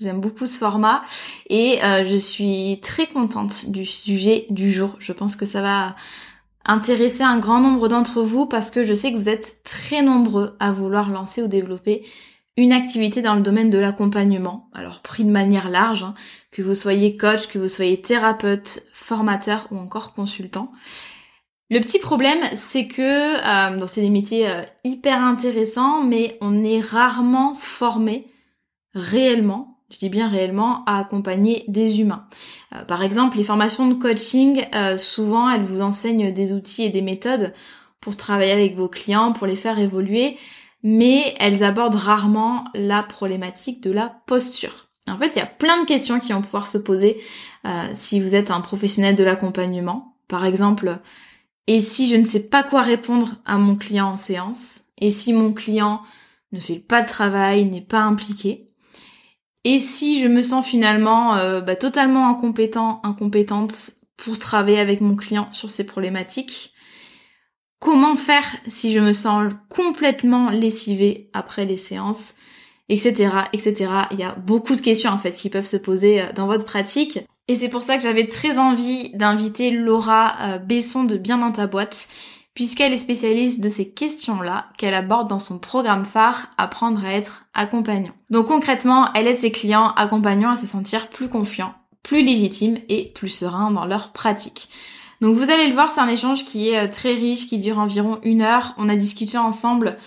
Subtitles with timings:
[0.00, 1.02] J'aime beaucoup ce format
[1.50, 4.96] et euh, je suis très contente du sujet du jour.
[4.98, 5.94] Je pense que ça va
[6.64, 10.56] intéresser un grand nombre d'entre vous parce que je sais que vous êtes très nombreux
[10.58, 12.06] à vouloir lancer ou développer
[12.56, 14.70] une activité dans le domaine de l'accompagnement.
[14.72, 16.14] Alors pris de manière large, hein,
[16.50, 20.72] que vous soyez coach, que vous soyez thérapeute, formateur ou encore consultant.
[21.68, 26.80] Le petit problème, c'est que euh, c'est des métiers euh, hyper intéressants, mais on est
[26.80, 28.26] rarement formé
[28.94, 32.26] réellement je dis bien réellement, à accompagner des humains.
[32.74, 36.90] Euh, par exemple, les formations de coaching, euh, souvent, elles vous enseignent des outils et
[36.90, 37.52] des méthodes
[38.00, 40.38] pour travailler avec vos clients, pour les faire évoluer,
[40.82, 44.88] mais elles abordent rarement la problématique de la posture.
[45.08, 47.20] En fait, il y a plein de questions qui vont pouvoir se poser
[47.66, 50.14] euh, si vous êtes un professionnel de l'accompagnement.
[50.28, 50.98] Par exemple,
[51.66, 54.82] et si je ne sais pas quoi répondre à mon client en séance?
[54.98, 56.02] Et si mon client
[56.52, 58.69] ne fait pas le travail, n'est pas impliqué?
[59.64, 65.16] Et si je me sens finalement euh, bah, totalement incompétent, incompétente pour travailler avec mon
[65.16, 66.74] client sur ces problématiques,
[67.78, 72.34] comment faire si je me sens complètement lessivée après les séances,
[72.88, 73.90] etc., etc.
[74.12, 76.64] Il y a beaucoup de questions en fait qui peuvent se poser euh, dans votre
[76.64, 77.18] pratique.
[77.48, 81.52] Et c'est pour ça que j'avais très envie d'inviter Laura euh, Besson de Bien dans
[81.52, 82.08] ta boîte,
[82.54, 87.44] puisqu'elle est spécialiste de ces questions-là qu'elle aborde dans son programme phare Apprendre à être
[87.54, 88.12] accompagnant.
[88.30, 93.12] Donc concrètement, elle aide ses clients accompagnants à se sentir plus confiants, plus légitimes et
[93.14, 94.68] plus sereins dans leur pratique.
[95.20, 97.78] Donc vous allez le voir, c'est un échange qui est euh, très riche, qui dure
[97.78, 98.74] environ une heure.
[98.78, 99.98] On a discuté ensemble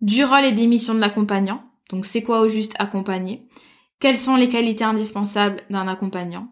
[0.00, 1.62] du rôle et des missions de l'accompagnant.
[1.90, 3.46] Donc c'est quoi au juste accompagner?
[4.00, 6.48] Quelles sont les qualités indispensables d'un accompagnant?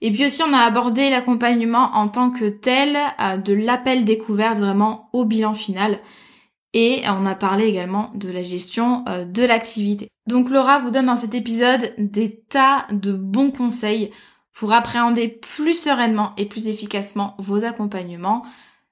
[0.00, 4.58] Et puis aussi, on a abordé l'accompagnement en tant que tel, euh, de l'appel découverte
[4.58, 5.98] vraiment au bilan final.
[6.74, 10.08] Et on a parlé également de la gestion euh, de l'activité.
[10.28, 14.10] Donc Laura vous donne dans cet épisode des tas de bons conseils
[14.52, 18.42] pour appréhender plus sereinement et plus efficacement vos accompagnements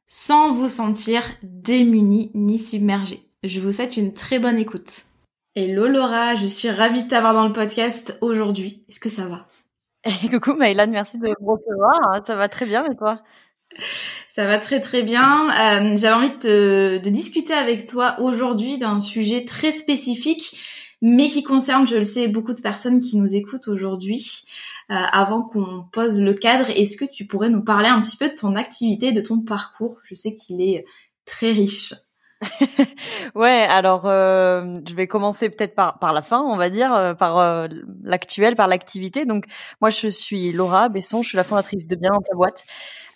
[0.06, 3.28] sans vous sentir démunis ni submergés.
[3.42, 5.02] Je vous souhaite une très bonne écoute.
[5.54, 8.84] Hello Laura, je suis ravie de t'avoir dans le podcast aujourd'hui.
[8.88, 9.46] Est-ce que ça va?
[10.30, 12.24] coucou Maïlan, merci de me recevoir.
[12.26, 13.22] Ça va très bien et toi?
[14.30, 15.48] Ça va très très bien.
[15.50, 20.58] Euh, J'avais envie de, discuter avec toi aujourd'hui d'un sujet très spécifique,
[21.02, 24.44] mais qui concerne, je le sais, beaucoup de personnes qui nous écoutent aujourd'hui.
[24.90, 28.28] Euh, avant qu'on pose le cadre, est-ce que tu pourrais nous parler un petit peu
[28.28, 29.98] de ton activité, de ton parcours?
[30.04, 30.84] Je sais qu'il est
[31.24, 31.92] très riche.
[33.34, 37.14] ouais, alors euh, je vais commencer peut-être par par la fin, on va dire, euh,
[37.14, 37.66] par euh,
[38.02, 39.24] l'actuel, par l'activité.
[39.24, 39.46] Donc
[39.80, 42.64] moi je suis Laura Besson, je suis la fondatrice de Bien dans ta boîte.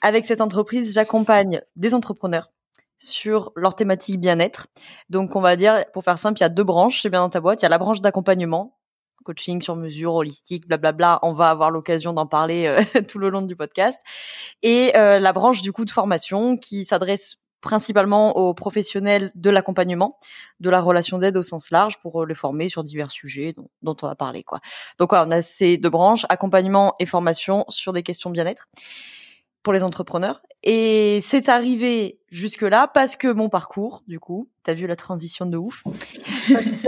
[0.00, 2.50] Avec cette entreprise, j'accompagne des entrepreneurs
[2.98, 4.68] sur leur thématique bien-être.
[5.10, 7.30] Donc on va dire, pour faire simple, il y a deux branches chez Bien dans
[7.30, 7.60] ta boîte.
[7.62, 8.78] Il y a la branche d'accompagnement,
[9.24, 11.18] coaching sur mesure, holistique, blablabla.
[11.22, 12.74] On va avoir l'occasion d'en parler
[13.08, 14.00] tout le long du podcast.
[14.62, 20.18] Et la branche du coup de formation qui s'adresse principalement aux professionnels de l'accompagnement,
[20.60, 23.96] de la relation d'aide au sens large pour euh, les former sur divers sujets dont,
[24.02, 24.60] on a parlé quoi.
[24.98, 28.68] Donc voilà, on a ces deux branches, accompagnement et formation sur des questions bien-être
[29.62, 30.40] pour les entrepreneurs.
[30.62, 35.56] Et c'est arrivé jusque-là parce que mon parcours, du coup, t'as vu la transition de
[35.56, 35.84] ouf?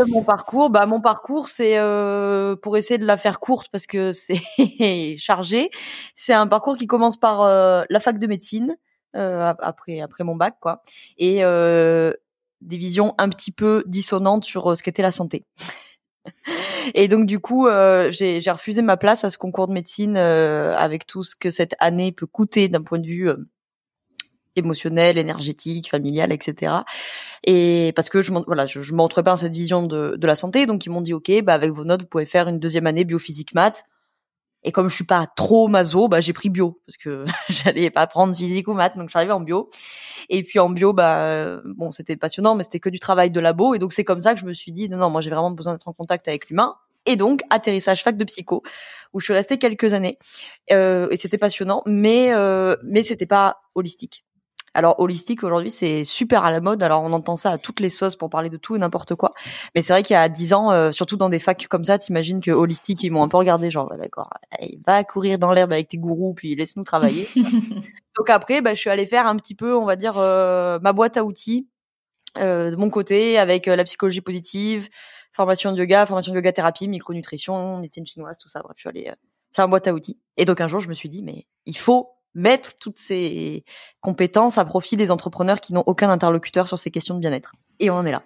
[0.08, 4.12] mon parcours, bah mon parcours, c'est euh, pour essayer de la faire courte parce que
[4.12, 4.42] c'est
[5.18, 5.70] chargé.
[6.14, 8.76] C'est un parcours qui commence par euh, la fac de médecine,
[9.14, 10.82] après après mon bac, quoi.
[11.18, 11.42] Et
[12.62, 15.44] des visions un petit peu dissonantes sur ce qu'était la santé.
[16.94, 20.76] Et donc du coup, euh, j'ai refusé ma place à ce concours de médecine euh,
[20.76, 23.36] avec tout ce que cette année peut coûter d'un point de vue euh,
[24.56, 26.72] émotionnel, énergétique, familial, etc.
[27.44, 30.34] Et parce que je voilà, je, je m'entrais pas dans cette vision de, de la
[30.34, 32.86] santé, donc ils m'ont dit ok, bah avec vos notes, vous pouvez faire une deuxième
[32.86, 33.84] année biophysique maths.
[34.64, 38.06] Et comme je suis pas trop maso, bah j'ai pris bio parce que j'allais pas
[38.06, 39.70] prendre physique ou maths, donc arrivée en bio.
[40.28, 43.74] Et puis en bio, bah bon, c'était passionnant, mais c'était que du travail de labo.
[43.74, 45.50] Et donc c'est comme ça que je me suis dit non, non, moi j'ai vraiment
[45.50, 46.76] besoin d'être en contact avec l'humain.
[47.06, 48.62] Et donc atterrissage fac de psycho
[49.12, 50.18] où je suis restée quelques années
[50.70, 54.24] euh, et c'était passionnant, mais euh, mais c'était pas holistique.
[54.74, 56.82] Alors holistique aujourd'hui c'est super à la mode.
[56.82, 59.34] Alors on entend ça à toutes les sauces pour parler de tout et n'importe quoi.
[59.74, 61.98] Mais c'est vrai qu'il y a dix ans, euh, surtout dans des facs comme ça,
[61.98, 64.30] t'imagines que holistique ils m'ont un peu regardé genre bah, d'accord,
[64.86, 67.28] va courir dans l'herbe avec tes gourous puis laisse-nous travailler.
[68.16, 70.92] Donc après bah, je suis allée faire un petit peu on va dire euh, ma
[70.92, 71.68] boîte à outils
[72.38, 74.88] euh, de mon côté avec la psychologie positive,
[75.32, 78.60] formation de yoga, formation de yoga thérapie, micronutrition, médecine chinoise, tout ça.
[78.60, 79.12] Bref je suis allée
[79.54, 80.18] faire une boîte à outils.
[80.38, 83.64] Et donc un jour je me suis dit mais il faut mettre toutes ces
[84.00, 87.52] compétences à profit des entrepreneurs qui n'ont aucun interlocuteur sur ces questions de bien-être.
[87.80, 88.22] Et on en est là.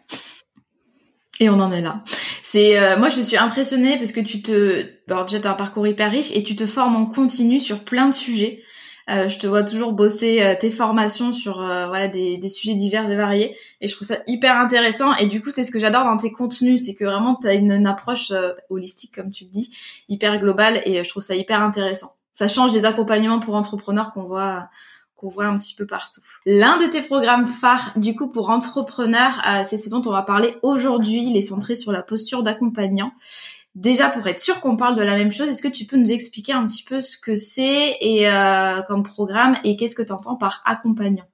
[1.41, 2.03] Et on en est là.
[2.43, 5.87] C'est euh, moi je suis impressionnée parce que tu te alors déjà as un parcours
[5.87, 8.63] hyper riche et tu te formes en continu sur plein de sujets.
[9.09, 13.09] Euh, je te vois toujours bosser euh, tes formations sur voilà des, des, sujets divers
[13.09, 16.05] et variés et je trouve ça hyper intéressant et du coup c'est ce que j'adore
[16.05, 18.33] dans tes contenus c'est que vraiment tu as une, une approche
[18.69, 19.71] holistique comme tu le dis
[20.09, 24.25] hyper globale et je trouve ça hyper intéressant ça change des accompagnements pour entrepreneurs qu'on
[24.25, 24.69] voit
[25.17, 26.21] qu'on voit un petit peu partout.
[26.45, 30.21] L'un de tes programmes phares, du coup, pour entrepreneurs, euh, c'est ce dont on va
[30.21, 33.13] parler aujourd'hui, il est centré sur la posture d'accompagnant.
[33.75, 36.13] Déjà, pour être sûr qu'on parle de la même chose, est-ce que tu peux nous
[36.13, 40.13] expliquer un petit peu ce que c'est et euh, comme programme et qu'est-ce que tu
[40.13, 41.25] entends par accompagnant?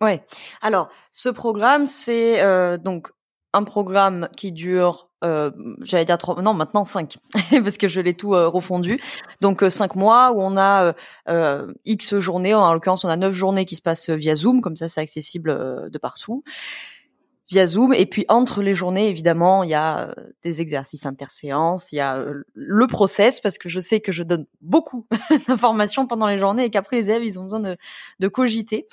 [0.00, 0.24] Ouais.
[0.62, 3.10] Alors, ce programme, c'est euh, donc
[3.52, 5.50] un programme qui dure euh,
[5.82, 7.18] j'allais dire trois, non maintenant cinq
[7.50, 9.00] parce que je l'ai tout euh, refondu.
[9.40, 10.94] Donc euh, cinq mois où on a
[11.28, 12.54] euh, x journées.
[12.54, 15.90] En l'occurrence, on a neuf journées qui se passent via Zoom, comme ça c'est accessible
[15.90, 16.44] de partout
[17.48, 17.94] via Zoom.
[17.94, 20.14] Et puis entre les journées, évidemment, il y a
[20.44, 22.22] des exercices interséances, il y a
[22.54, 25.06] le process parce que je sais que je donne beaucoup
[25.48, 27.76] d'informations pendant les journées et qu'après les élèves ils ont besoin de,
[28.18, 28.86] de cogiter.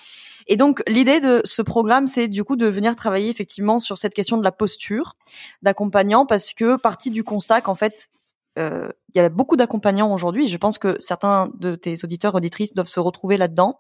[0.48, 4.14] Et donc l'idée de ce programme, c'est du coup de venir travailler effectivement sur cette
[4.14, 5.16] question de la posture
[5.62, 8.10] d'accompagnant parce que partie du constat qu'en fait
[8.58, 10.48] euh, il y a beaucoup d'accompagnants aujourd'hui.
[10.48, 13.80] Je pense que certains de tes auditeurs auditrices doivent se retrouver là-dedans,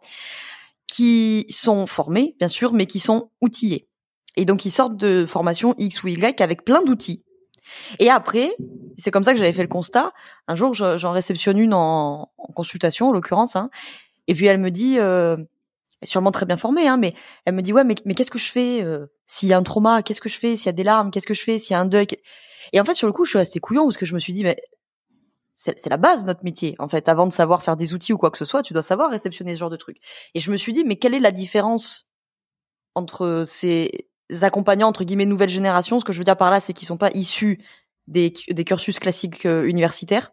[0.87, 3.87] qui sont formés bien sûr, mais qui sont outillés.
[4.37, 7.23] Et donc ils sortent de formation X ou Y avec plein d'outils.
[7.99, 8.55] Et après,
[8.97, 10.13] c'est comme ça que j'avais fait le constat.
[10.47, 13.69] Un jour, j'en réceptionne une en, consultation, en l'occurrence, hein,
[14.27, 15.37] et puis elle me dit, euh,
[16.03, 17.13] sûrement très bien formée, hein, mais
[17.45, 19.63] elle me dit ouais, mais, mais qu'est-ce que je fais euh, s'il y a un
[19.63, 21.73] trauma Qu'est-ce que je fais s'il y a des larmes Qu'est-ce que je fais s'il
[21.73, 22.07] y a un deuil
[22.73, 24.33] Et en fait, sur le coup, je suis assez couillon parce que je me suis
[24.33, 24.57] dit mais
[25.55, 26.75] c'est la base de notre métier.
[26.79, 28.81] En fait, avant de savoir faire des outils ou quoi que ce soit, tu dois
[28.81, 29.97] savoir réceptionner ce genre de truc.
[30.33, 32.09] Et je me suis dit mais quelle est la différence
[32.93, 34.09] entre ces
[34.41, 36.97] accompagnants entre guillemets nouvelle génération Ce que je veux dire par là, c'est qu'ils sont
[36.97, 37.63] pas issus
[38.07, 40.31] des, cursus classiques euh, universitaires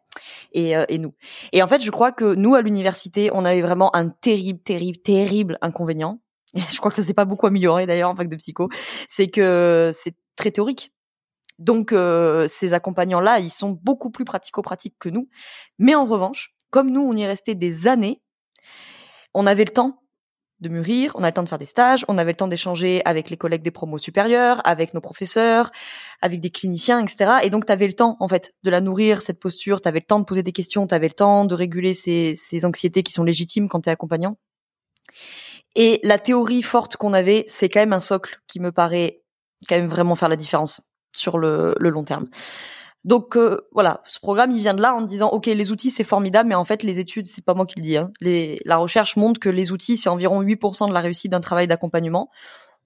[0.53, 1.15] et, euh, et nous.
[1.53, 4.99] Et en fait, je crois que nous, à l'université, on avait vraiment un terrible, terrible,
[4.99, 6.21] terrible inconvénient.
[6.55, 8.69] Et je crois que ça s'est pas beaucoup amélioré d'ailleurs en fac de psycho.
[9.09, 10.93] C'est que c'est très théorique.
[11.59, 15.29] Donc, euh, ces accompagnants-là, ils sont beaucoup plus pratico-pratiques que nous.
[15.79, 18.21] Mais en revanche, comme nous, on y restait des années,
[19.35, 20.02] on avait le temps
[20.63, 23.03] de mûrir, on avait le temps de faire des stages, on avait le temps d'échanger
[23.05, 25.71] avec les collègues des promos supérieurs, avec nos professeurs,
[26.23, 27.33] avec des cliniciens, etc.
[27.43, 29.99] Et donc, tu avais le temps, en fait, de la nourrir, cette posture, tu avais
[29.99, 33.03] le temps de poser des questions, tu avais le temps de réguler ces, ces anxiétés
[33.03, 34.39] qui sont légitimes quand tu es accompagnant.
[35.75, 39.23] Et la théorie forte qu'on avait, c'est quand même un socle qui me paraît
[39.69, 40.81] quand même vraiment faire la différence
[41.13, 42.29] sur le, le long terme.
[43.05, 46.05] Donc euh, voilà, ce programme il vient de là en disant ok les outils c'est
[46.05, 47.97] formidable mais en fait les études c'est pas moi qui le dis.
[47.97, 48.13] Hein.
[48.21, 51.67] Les, la recherche montre que les outils c'est environ 8% de la réussite d'un travail
[51.67, 52.31] d'accompagnement.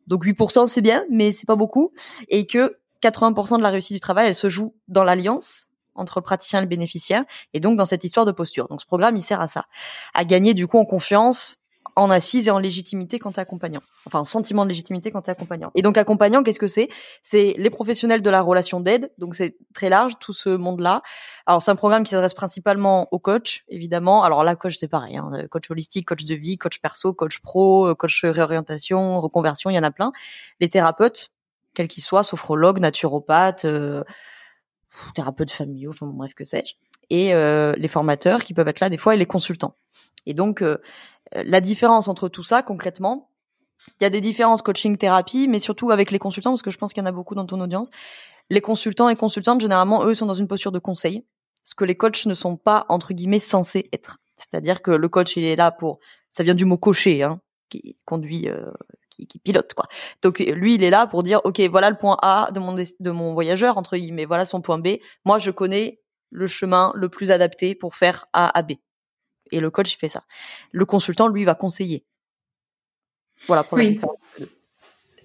[0.07, 1.93] Donc 8% c'est bien mais c'est pas beaucoup
[2.29, 6.23] et que 80% de la réussite du travail elle se joue dans l'alliance entre le
[6.23, 8.69] praticien et le bénéficiaire et donc dans cette histoire de posture.
[8.69, 9.67] Donc ce programme il sert à ça,
[10.15, 11.59] à gagner du coup en confiance,
[11.97, 13.81] en assise et en légitimité quand t'es accompagnant.
[14.05, 15.71] Enfin, un sentiment de légitimité quand t'es accompagnant.
[15.75, 16.89] Et donc accompagnant, qu'est-ce que c'est?
[17.23, 19.11] C'est les professionnels de la relation d'aide.
[19.19, 21.03] Donc c'est très large tout ce monde-là.
[21.47, 24.23] Alors c'est un programme qui s'adresse principalement aux coachs, évidemment.
[24.23, 25.31] Alors là, coach c'est pareil, hein.
[25.51, 29.83] coach holistique, coach de vie, coach perso, coach pro, coach réorientation, reconversion, il y en
[29.83, 30.13] a plein.
[30.61, 31.31] Les thérapeutes,
[31.75, 34.05] quels qu'ils soient, sophrologues, naturopathes, euh,
[35.15, 36.75] thérapeutes familiaux, enfin bref que sais-je.
[37.09, 39.77] Et euh, les formateurs qui peuvent être là des fois et les consultants.
[40.27, 40.79] Et donc, euh,
[41.33, 43.31] la différence entre tout ça, concrètement,
[44.01, 46.93] il y a des différences coaching-thérapie, mais surtout avec les consultants, parce que je pense
[46.93, 47.91] qu'il y en a beaucoup dans ton audience.
[48.51, 51.25] Les consultants et consultantes, généralement, eux, sont dans une posture de conseil,
[51.65, 54.19] ce que les coachs ne sont pas, entre guillemets, censés être.
[54.35, 55.99] C'est-à-dire que le coach, il est là pour,
[56.31, 58.71] ça vient du mot cocher, hein, qui conduit, euh,
[59.11, 59.87] qui, qui, pilote, quoi.
[60.23, 63.11] Donc lui, il est là pour dire, ok, voilà le point A de mon de
[63.11, 64.99] mon voyageur, entre guillemets, voilà son point B.
[65.25, 68.73] Moi, je connais le chemin le plus adapté pour faire A à B.
[69.53, 70.25] Et le coach, il fait ça.
[70.73, 72.05] Le consultant, lui, va conseiller.
[73.47, 74.01] Voilà pour oui.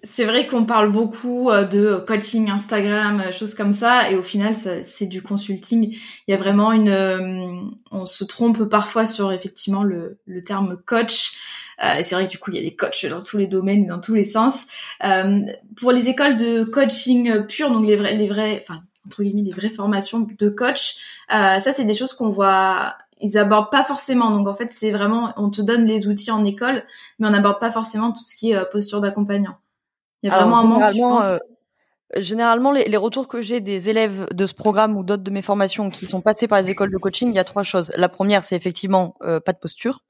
[0.04, 4.24] C'est vrai qu'on parle beaucoup euh, de coaching Instagram, euh, choses comme ça, et au
[4.24, 5.96] final, c'est du consulting.
[6.28, 7.62] Il y a vraiment une, euh,
[7.92, 11.34] on se trompe parfois sur effectivement le, le terme coach.
[11.84, 13.84] Euh, c'est vrai que du coup, il y a des coachs dans tous les domaines
[13.84, 14.66] et dans tous les sens.
[15.04, 15.42] Euh,
[15.76, 19.52] pour les écoles de coaching pur, donc les vrais, les vrais, enfin entre guillemets, les
[19.52, 20.96] vraies formations de coach,
[21.28, 24.32] ça c'est des choses qu'on voit ils abordent pas forcément.
[24.32, 26.84] Donc en fait, c'est vraiment, on te donne les outils en école,
[27.20, 29.58] mais on n'aborde pas forcément tout ce qui est euh, posture d'accompagnant.
[30.24, 31.26] Il y a vraiment un manque, je pense.
[31.26, 31.38] Euh,
[32.18, 35.42] généralement, les, les, retours que j'ai des élèves de ce programme ou d'autres de mes
[35.42, 37.92] formations qui sont passés par les écoles de coaching, il y a trois choses.
[37.96, 40.04] La première, c'est effectivement euh, pas de posture.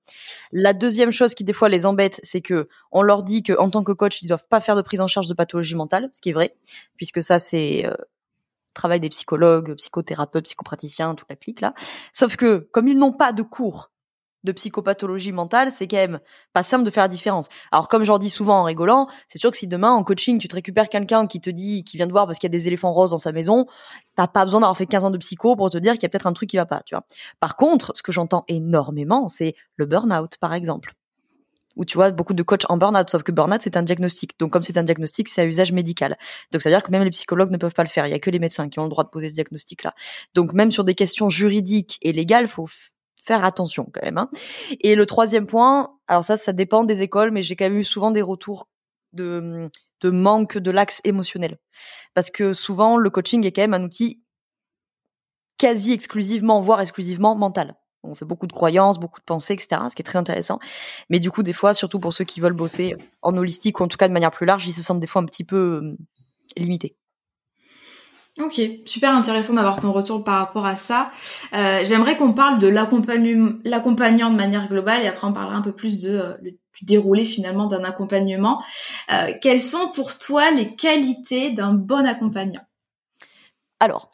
[0.52, 3.70] La deuxième chose qui des fois les embête, c'est que on leur dit que en
[3.70, 6.22] tant que coach, ils doivent pas faire de prise en charge de pathologie mentale, ce
[6.22, 6.56] qui est vrai,
[6.98, 7.86] puisque ça c'est
[8.74, 11.74] travail des psychologues, psychothérapeutes, psychopraticiens, toute la clique là.
[12.14, 13.92] Sauf que comme ils n'ont pas de cours
[14.44, 16.20] de psychopathologie mentale, c'est quand même
[16.54, 17.48] pas simple de faire la différence.
[17.72, 20.48] Alors comme j'en dis souvent en rigolant, c'est sûr que si demain en coaching tu
[20.48, 22.68] te récupères quelqu'un qui te dit, qui vient te voir parce qu'il y a des
[22.68, 23.66] éléphants roses dans sa maison,
[24.16, 26.10] t'as pas besoin d'avoir fait 15 ans de psycho pour te dire qu'il y a
[26.10, 27.06] peut-être un truc qui va pas, tu vois.
[27.40, 30.94] Par contre, ce que j'entends énormément, c'est le burn-out par exemple
[31.76, 34.38] où tu vois beaucoup de coachs en burn-out, sauf que burn-out c'est un diagnostic.
[34.40, 36.18] Donc comme c'est un diagnostic, c'est à usage médical.
[36.52, 38.08] Donc ça veut dire que même les psychologues ne peuvent pas le faire.
[38.08, 39.94] Il y a que les médecins qui ont le droit de poser ce diagnostic-là.
[40.34, 42.68] Donc même sur des questions juridiques et légales, faut
[43.16, 44.18] faire attention quand même.
[44.18, 44.30] Hein.
[44.82, 47.84] Et le troisième point, alors ça, ça dépend des écoles, mais j'ai quand même eu
[47.84, 48.68] souvent des retours
[49.14, 49.70] de,
[50.02, 51.60] de manque de l'axe émotionnel,
[52.14, 54.24] parce que souvent le coaching est quand même un outil
[55.58, 57.76] quasi exclusivement, voire exclusivement mental.
[58.04, 59.82] On fait beaucoup de croyances, beaucoup de pensées, etc.
[59.90, 60.60] Ce qui est très intéressant.
[61.10, 63.88] Mais du coup, des fois, surtout pour ceux qui veulent bosser en holistique ou en
[63.88, 65.98] tout cas de manière plus large, ils se sentent des fois un petit peu euh,
[66.58, 66.96] limités.
[68.40, 71.12] Ok, super intéressant d'avoir ton retour par rapport à ça.
[71.54, 75.74] Euh, j'aimerais qu'on parle de l'accompagnant de manière globale et après on parlera un peu
[75.74, 78.64] plus de, euh, du déroulé finalement d'un accompagnement.
[79.42, 82.62] quelles sont pour toi les qualités d'un bon accompagnant?
[83.82, 84.12] Alors,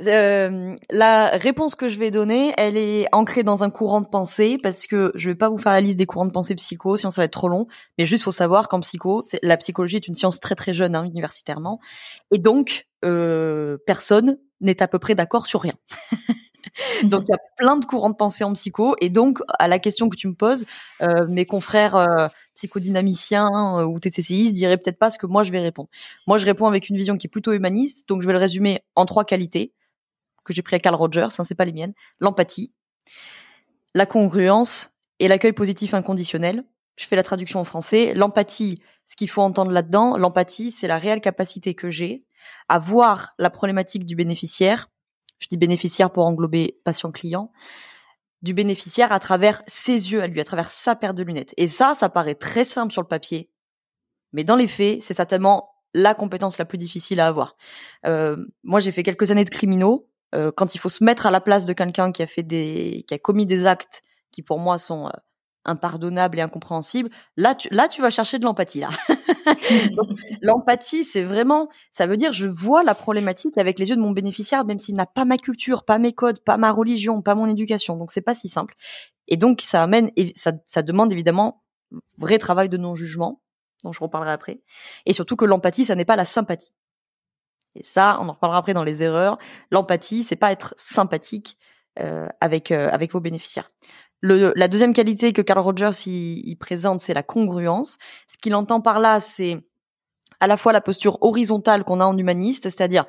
[0.00, 4.58] euh, la réponse que je vais donner, elle est ancrée dans un courant de pensée
[4.62, 7.10] parce que je vais pas vous faire la liste des courants de pensée psycho, sinon
[7.10, 7.66] ça va être trop long.
[7.98, 11.04] Mais juste faut savoir qu'en psycho, la psychologie est une science très très jeune hein,
[11.04, 11.78] universitairement,
[12.32, 15.74] et donc euh, personne n'est à peu près d'accord sur rien.
[17.02, 19.78] donc il y a plein de courants de pensée en psycho, et donc à la
[19.78, 20.64] question que tu me poses,
[21.02, 25.90] euh, mes confrères psychodynamiciens ou TCCI diraient peut-être pas ce que moi je vais répondre.
[26.26, 28.80] Moi je réponds avec une vision qui est plutôt humaniste, donc je vais le résumer
[28.96, 29.74] en trois qualités
[30.44, 32.72] que j'ai pris à Carl Rogers, hein, c'est pas les miennes, l'empathie,
[33.94, 36.64] la congruence et l'accueil positif inconditionnel.
[36.96, 38.14] Je fais la traduction en français.
[38.14, 42.24] L'empathie, ce qu'il faut entendre là-dedans, l'empathie, c'est la réelle capacité que j'ai
[42.68, 44.88] à voir la problématique du bénéficiaire.
[45.38, 47.50] Je dis bénéficiaire pour englober patient-client
[48.42, 51.54] du bénéficiaire à travers ses yeux à lui, à travers sa paire de lunettes.
[51.56, 53.50] Et ça, ça paraît très simple sur le papier,
[54.32, 57.56] mais dans les faits, c'est certainement la compétence la plus difficile à avoir.
[58.06, 60.08] Euh, moi, j'ai fait quelques années de criminaux.
[60.34, 63.04] Euh, quand il faut se mettre à la place de quelqu'un qui a fait des,
[63.06, 65.10] qui a commis des actes qui pour moi sont euh,
[65.64, 68.88] impardonnables et incompréhensibles, là tu, là tu vas chercher de l'empathie là.
[70.42, 74.10] l'empathie, c'est vraiment, ça veut dire je vois la problématique avec les yeux de mon
[74.10, 77.46] bénéficiaire, même s'il n'a pas ma culture, pas mes codes, pas ma religion, pas mon
[77.46, 77.96] éducation.
[77.96, 78.74] Donc c'est pas si simple.
[79.28, 81.62] Et donc ça amène, ça, ça demande évidemment
[82.16, 83.42] vrai travail de non jugement,
[83.84, 84.62] dont je reparlerai après,
[85.06, 86.72] et surtout que l'empathie, ça n'est pas la sympathie.
[87.74, 89.38] Et ça, on en reparlera après dans les erreurs.
[89.70, 91.56] L'empathie, c'est pas être sympathique
[91.98, 93.68] euh, avec euh, avec vos bénéficiaires.
[94.20, 97.98] Le, la deuxième qualité que Carl Rogers il, présente, c'est la congruence.
[98.28, 99.58] Ce qu'il entend par là, c'est
[100.38, 103.04] à la fois la posture horizontale qu'on a en humaniste, c'est-à-dire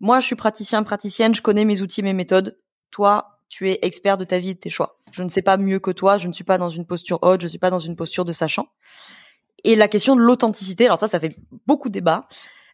[0.00, 2.58] moi, je suis praticien, praticienne, je connais mes outils, mes méthodes.
[2.90, 5.00] Toi, tu es expert de ta vie et de tes choix.
[5.10, 7.40] Je ne sais pas mieux que toi, je ne suis pas dans une posture haute,
[7.40, 8.68] je ne suis pas dans une posture de sachant.
[9.64, 12.28] Et la question de l'authenticité, alors ça, ça fait beaucoup de débat.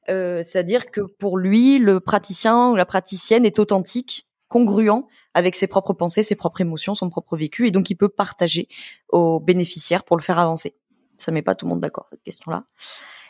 [0.09, 5.67] Euh, c'est-à-dire que pour lui, le praticien ou la praticienne est authentique, congruent avec ses
[5.67, 8.69] propres pensées, ses propres émotions, son propre vécu, et donc il peut partager
[9.09, 10.77] aux bénéficiaires pour le faire avancer.
[11.19, 12.65] Ça met pas tout le monde d'accord cette question-là.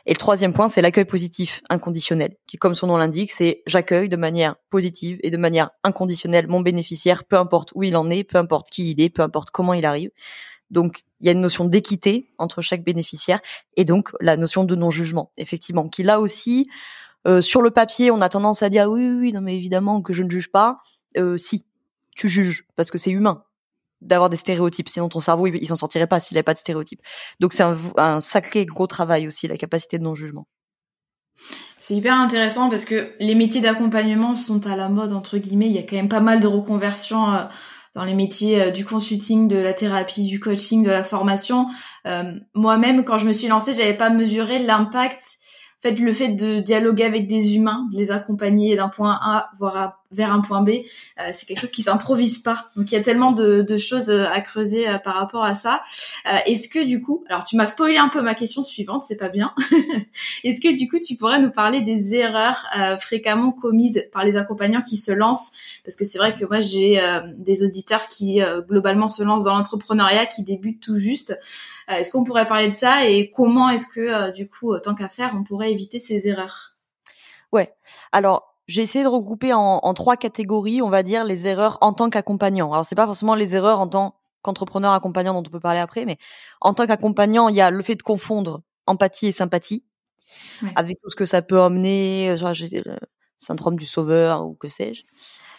[0.07, 4.11] Et le troisième point, c'est l'accueil positif inconditionnel, qui, comme son nom l'indique, c'est j'accueille
[4.11, 8.23] de manière positive et de manière inconditionnelle mon bénéficiaire, peu importe où il en est,
[8.23, 10.11] peu importe qui il est, peu importe comment il arrive.
[10.75, 13.40] Donc, il y a une notion d'équité entre chaque bénéficiaire
[13.76, 16.69] et donc la notion de non-jugement, effectivement, qui là aussi,
[17.26, 20.12] euh, sur le papier, on a tendance à dire oui, oui, non, mais évidemment que
[20.12, 20.81] je ne juge pas.
[21.16, 21.64] Euh, si,
[22.16, 23.45] tu juges parce que c'est humain
[24.00, 24.88] d'avoir des stéréotypes.
[24.88, 27.00] Sinon, ton cerveau, il, s'en sortirait pas s'il n'avait pas de stéréotypes.
[27.40, 30.47] Donc, c'est un, un, sacré gros travail aussi, la capacité de non-jugement.
[31.78, 35.69] C'est hyper intéressant parce que les métiers d'accompagnement sont à la mode, entre guillemets.
[35.69, 37.45] Il y a quand même pas mal de reconversions euh,
[37.95, 41.69] dans les métiers euh, du consulting, de la thérapie, du coaching, de la formation.
[42.07, 45.21] Euh, moi-même, quand je me suis lancée, j'avais pas mesuré l'impact
[45.85, 50.04] fait, le fait de dialoguer avec des humains, de les accompagner d'un point A voire
[50.15, 50.71] vers un point B,
[51.21, 52.71] euh, c'est quelque chose qui s'improvise pas.
[52.77, 55.83] Donc il y a tellement de, choses euh, à creuser euh, par rapport à ça.
[56.47, 59.29] Est-ce que du coup, alors tu m'as spoilé un peu ma question suivante, c'est pas
[59.29, 59.53] bien.
[60.45, 62.67] Est-ce que du coup tu pourrais nous parler des erreurs
[63.01, 65.53] fréquemment commises par les accompagnants qui se lancent?
[65.85, 67.01] Parce que c'est vrai que moi j'ai
[67.37, 71.39] des auditeurs qui globalement se lancent dans l'entrepreneuriat, qui débutent tout juste.
[71.89, 75.33] Est-ce qu'on pourrait parler de ça et comment est-ce que du coup, tant qu'à faire,
[75.35, 76.75] on pourrait éviter ces erreurs?
[77.53, 77.75] Ouais.
[78.13, 81.92] Alors j'ai essayé de regrouper en, en, trois catégories, on va dire, les erreurs en
[81.92, 82.73] tant qu'accompagnant.
[82.73, 86.04] Alors, c'est pas forcément les erreurs en tant qu'entrepreneur accompagnant dont on peut parler après,
[86.04, 86.18] mais
[86.61, 89.85] en tant qu'accompagnant, il y a le fait de confondre empathie et sympathie,
[90.76, 92.97] avec tout ce que ça peut emmener, euh, le
[93.38, 95.04] syndrome du sauveur ou que sais-je.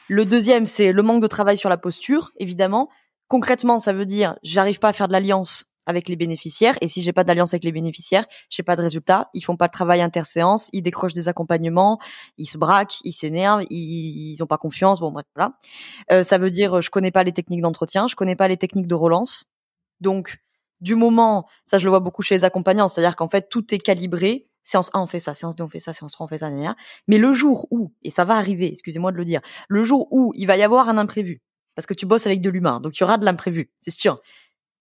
[0.08, 2.90] Le deuxième, c'est le manque de travail sur la posture, évidemment.
[3.28, 6.78] Concrètement, ça veut dire j'arrive pas à faire de l'alliance avec les bénéficiaires.
[6.82, 9.30] Et si j'ai pas d'alliance avec les bénéficiaires, j'ai pas de résultat.
[9.34, 12.00] Ils font pas de travail interséance, ils décrochent des accompagnements,
[12.38, 15.00] ils se braquent, ils s'énervent, ils, ont pas confiance.
[15.00, 15.54] Bon bref, voilà.
[16.12, 18.88] Euh, ça veut dire je connais pas les techniques d'entretien, je connais pas les techniques
[18.88, 19.46] de relance.
[20.02, 20.38] Donc
[20.82, 23.80] du moment, ça je le vois beaucoup chez les accompagnants, c'est-à-dire qu'en fait tout est
[23.80, 24.48] calibré.
[24.64, 26.50] Séance 1 on fait ça, séance 2 on fait ça, séance 3 on fait ça,
[27.08, 30.32] mais le jour où, et ça va arriver, excusez-moi de le dire, le jour où
[30.36, 31.44] il va y avoir un imprévu,
[31.76, 34.20] parce que tu bosses avec de l'humain, donc il y aura de l'imprévu, c'est sûr.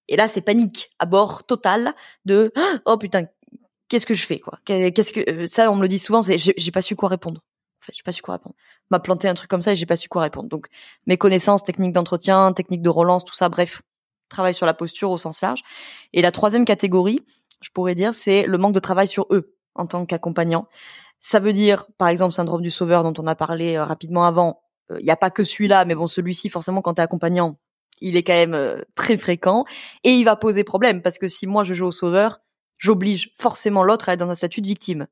[0.08, 2.52] Et là, c'est panique à bord total de
[2.86, 3.26] oh putain,
[3.88, 4.58] qu'est-ce que je fais quoi?
[4.64, 7.40] Qu'est-ce que euh, ça On me le dit souvent, c'est j'ai pas su quoi répondre.
[7.82, 8.54] En fait, j'ai pas su quoi répondre.
[8.90, 10.48] M'a planté un truc comme ça et j'ai pas su quoi répondre.
[10.48, 10.68] Donc
[11.06, 13.82] mes connaissances, techniques d'entretien, techniques de relance, tout ça, bref,
[14.28, 15.62] travail sur la posture au sens large.
[16.12, 17.20] Et la troisième catégorie,
[17.60, 20.66] je pourrais dire, c'est le manque de travail sur eux en tant qu'accompagnant.
[21.20, 24.62] Ça veut dire, par exemple, syndrome du sauveur dont on a parlé euh, rapidement avant.
[24.90, 27.58] Il euh, n'y a pas que celui-là, mais bon, celui-ci, forcément, quand tu es accompagnant,
[28.00, 29.64] il est quand même euh, très fréquent
[30.02, 32.40] et il va poser problème parce que si moi je joue au sauveur,
[32.78, 35.06] j'oblige forcément l'autre à être dans un statut de victime.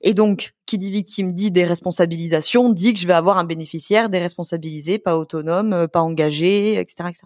[0.00, 4.98] Et donc, qui dit victime dit déresponsabilisation, dit que je vais avoir un bénéficiaire déresponsabilisé,
[4.98, 7.22] pas autonome, euh, pas engagé, etc., etc.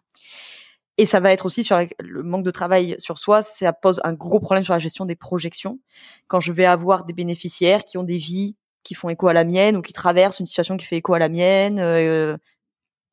[0.99, 4.13] Et ça va être aussi sur le manque de travail sur soi, ça pose un
[4.13, 5.81] gros problème sur la gestion des projections.
[6.29, 9.45] Quand je vais avoir des bénéficiaires qui ont des vies qui font écho à la
[9.45, 12.37] mienne ou qui traversent une situation qui fait écho à la mienne, euh,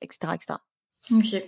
[0.02, 0.54] etc., etc.
[1.12, 1.43] Ok.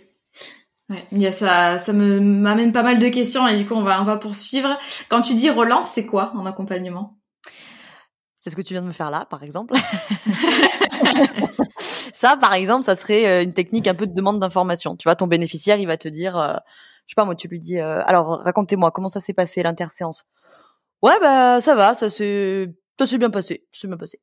[0.90, 4.06] Ouais, ça, ça me m'amène pas mal de questions et du coup on va on
[4.06, 4.78] va poursuivre.
[5.08, 7.18] Quand tu dis relance, c'est quoi en accompagnement?
[8.42, 9.76] C'est ce que tu viens de me faire là, par exemple.
[11.78, 14.96] ça, par exemple, ça serait euh, une technique un peu de demande d'information.
[14.96, 16.56] Tu vois, ton bénéficiaire, il va te dire, euh,
[17.06, 20.26] je sais pas moi, tu lui dis, euh, alors racontez-moi comment ça s'est passé l'interséance?
[21.04, 24.20] Ouais, bah ça va, ça s'est, ça s'est bien passé, ça s'est bien passé.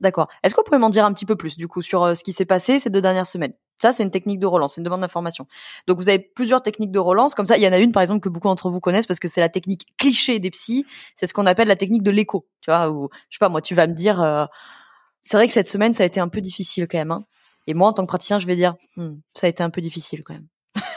[0.00, 0.28] D'accord.
[0.42, 2.32] Est-ce que vous pouvez m'en dire un petit peu plus du coup sur ce qui
[2.32, 3.52] s'est passé ces deux dernières semaines?
[3.80, 5.46] Ça, c'est une technique de relance, c'est une demande d'information.
[5.86, 7.34] Donc, vous avez plusieurs techniques de relance.
[7.34, 9.20] Comme ça, il y en a une, par exemple, que beaucoup d'entre vous connaissent parce
[9.20, 10.84] que c'est la technique cliché des psys.
[11.14, 12.46] C'est ce qu'on appelle la technique de l'écho.
[12.60, 14.46] Tu vois, ou, je sais pas, moi, tu vas me dire, euh,
[15.22, 17.12] c'est vrai que cette semaine, ça a été un peu difficile quand même.
[17.12, 17.24] Hein.
[17.66, 19.80] Et moi, en tant que praticien, je vais dire, hmm, ça a été un peu
[19.80, 20.48] difficile quand même.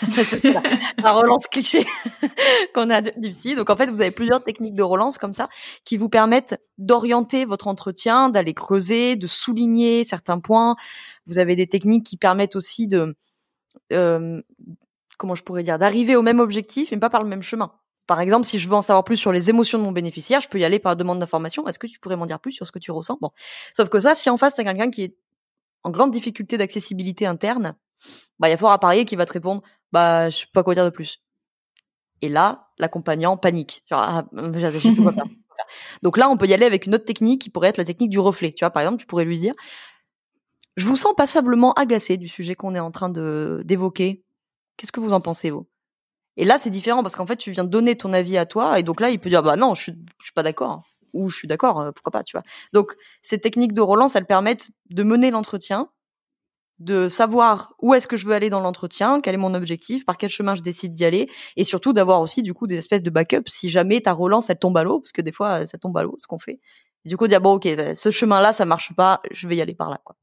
[1.04, 1.86] la relance cliché
[2.74, 3.56] qu'on a d'ici.
[3.56, 5.50] Donc en fait, vous avez plusieurs techniques de relance comme ça
[5.86, 10.76] qui vous permettent d'orienter votre entretien, d'aller creuser, de souligner certains points.
[11.26, 13.16] Vous avez des techniques qui permettent aussi de
[13.94, 14.42] euh,
[15.18, 17.72] comment je pourrais dire d'arriver au même objectif mais pas par le même chemin.
[18.08, 20.50] Par exemple, si je veux en savoir plus sur les émotions de mon bénéficiaire, je
[20.50, 21.68] peux y aller par demande d'information.
[21.68, 23.18] Est-ce que tu pourrais m'en dire plus sur ce que tu ressens?
[23.22, 23.32] Bon,
[23.76, 25.16] sauf que ça, si en face c'est quelqu'un qui est
[25.84, 27.76] en grande difficulté d'accessibilité interne,
[28.40, 29.62] bah il y a fort à parier qui va te répondre
[29.92, 31.22] bah je sais pas quoi dire de plus.
[32.22, 33.84] Et là, l'accompagnant panique.
[33.92, 34.26] Ah,
[36.04, 38.10] Donc là, on peut y aller avec une autre technique qui pourrait être la technique
[38.10, 38.52] du reflet.
[38.52, 39.54] Tu vois, par exemple, tu pourrais lui dire
[40.78, 44.24] je vous sens passablement agacé du sujet qu'on est en train de d'évoquer.
[44.78, 45.68] Qu'est-ce que vous en pensez vous?
[46.38, 48.84] Et là, c'est différent parce qu'en fait, tu viens donner ton avis à toi et
[48.84, 50.84] donc là, il peut dire bah non, je suis, suis pas d'accord
[51.14, 52.44] ou je suis d'accord, euh, pourquoi pas, tu vois.
[52.74, 55.90] Donc ces techniques de relance, elles permettent de mener l'entretien
[56.82, 60.18] de savoir où est-ce que je veux aller dans l'entretien, quel est mon objectif, par
[60.18, 63.10] quel chemin je décide d'y aller, et surtout d'avoir aussi du coup des espèces de
[63.10, 65.98] backup si jamais ta relance elle tombe à l'eau, parce que des fois ça tombe
[65.98, 66.60] à l'eau ce qu'on fait.
[67.06, 69.76] du coup dire bon ok, bah, ce chemin-là ça marche pas, je vais y aller
[69.76, 70.16] par là quoi.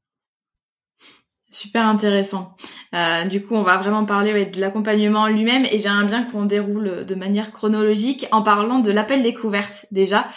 [1.51, 2.55] Super intéressant.
[2.93, 7.05] Euh, du coup, on va vraiment parler de l'accompagnement lui-même et j'aimerais bien qu'on déroule
[7.05, 10.27] de manière chronologique en parlant de l'appel découverte déjà.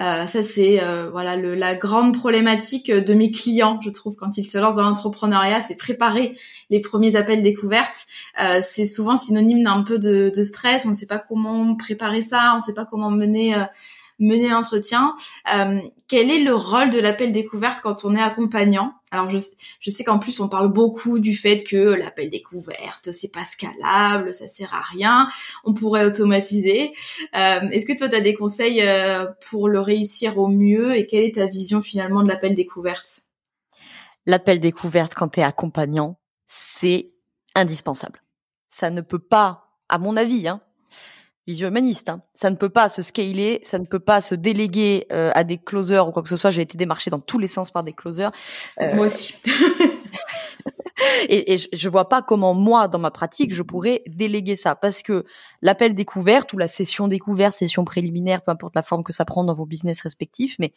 [0.00, 4.44] Euh, ça, c'est euh, voilà la grande problématique de mes clients, je trouve, quand ils
[4.44, 6.36] se lancent dans l'entrepreneuriat, c'est préparer
[6.70, 8.06] les premiers appels découvertes.
[8.42, 10.84] Euh, c'est souvent synonyme d'un peu de, de, stress.
[10.84, 13.64] On ne sait pas comment préparer ça, on ne sait pas comment mener euh,
[14.18, 15.14] mener l'entretien.
[15.54, 18.92] Euh, quel est le rôle de l'appel découverte quand on est accompagnant?
[19.10, 19.38] Alors je,
[19.80, 24.34] je sais qu'en plus on parle beaucoup du fait que l'appel découverte c'est pas scalable,
[24.34, 25.28] ça sert à rien,
[25.64, 26.92] on pourrait automatiser.
[27.34, 31.06] Euh, Est-ce que toi tu as des conseils euh, pour le réussir au mieux et
[31.06, 33.20] quelle est ta vision finalement de l'appel découverte?
[34.26, 37.12] L'appel découverte quand tu es accompagnant, c'est
[37.54, 38.22] indispensable.
[38.70, 40.60] Ça ne peut pas, à mon avis, hein,
[41.46, 42.08] visio humaniste.
[42.08, 42.22] Hein.
[42.34, 45.58] Ça ne peut pas se scaler, ça ne peut pas se déléguer euh, à des
[45.58, 46.50] closers ou quoi que ce soit.
[46.50, 48.32] J'ai été démarché dans tous les sens par des closers.
[48.80, 49.36] Euh, moi aussi.
[51.28, 54.74] et, et je, je, vois pas comment moi, dans ma pratique, je pourrais déléguer ça
[54.74, 55.24] parce que
[55.62, 59.44] l'appel découverte ou la session découverte, session préliminaire, peu importe la forme que ça prend
[59.44, 60.72] dans vos business respectifs, mais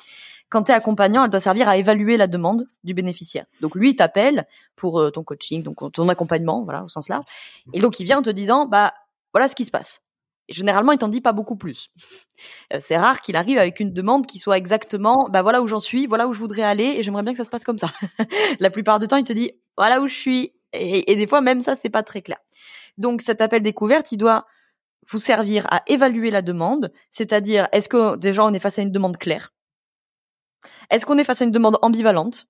[0.49, 3.45] quand tu es accompagnant, elle doit servir à évaluer la demande du bénéficiaire.
[3.61, 7.25] Donc lui, il t'appelle pour euh, ton coaching, donc ton accompagnement, voilà, au sens large.
[7.73, 8.93] Et donc il vient en te disant, bah
[9.33, 10.01] voilà ce qui se passe
[10.49, 11.89] généralement, il t'en dit pas beaucoup plus.
[12.73, 15.79] Euh, c'est rare qu'il arrive avec une demande qui soit exactement, bah voilà où j'en
[15.79, 17.89] suis, voilà où je voudrais aller, et j'aimerais bien que ça se passe comme ça.
[18.59, 21.41] La plupart du temps, il te dit, voilà où je suis, et, et des fois
[21.41, 22.37] même ça, c'est pas très clair.
[22.97, 24.45] Donc cet appel découverte, il doit
[25.09, 28.91] vous servir à évaluer la demande, c'est-à-dire est-ce que déjà on est face à une
[28.91, 29.53] demande claire?
[30.89, 32.47] Est-ce qu'on est face à une demande ambivalente?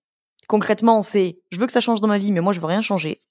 [0.47, 2.81] Concrètement, c'est je veux que ça change dans ma vie, mais moi je veux rien
[2.81, 3.21] changer.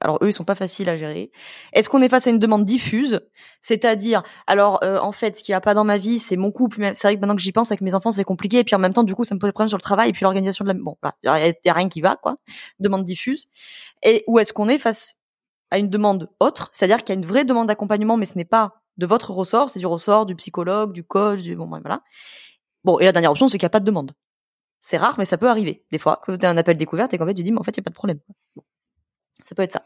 [0.00, 1.30] Alors eux, ils sont pas faciles à gérer.
[1.72, 3.20] Est-ce qu'on est face à une demande diffuse,
[3.60, 6.90] c'est-à-dire, alors euh, en fait, ce qui a pas dans ma vie, c'est mon couple.
[6.94, 8.58] C'est vrai que maintenant que j'y pense, avec mes enfants, c'est compliqué.
[8.60, 10.10] Et puis en même temps, du coup, ça me pose des problèmes sur le travail
[10.10, 10.74] et puis l'organisation de la.
[10.74, 12.36] Bon, il y, a rien qui va, quoi.
[12.78, 13.46] Demande diffuse.
[14.02, 15.14] Et où est-ce qu'on est face
[15.70, 18.44] à une demande autre, c'est-à-dire qu'il y a une vraie demande d'accompagnement, mais ce n'est
[18.44, 22.02] pas de votre ressort, c'est du ressort du psychologue, du coach, du bon, voilà.
[22.84, 24.12] Bon, et la dernière option, c'est qu'il n'y a pas de demande.
[24.80, 25.84] C'est rare, mais ça peut arriver.
[25.92, 27.62] Des fois, que tu as un appel découverte et qu'en fait, tu dis, mais en
[27.64, 28.20] fait, il n'y a pas de problème.
[29.44, 29.84] Ça peut être ça.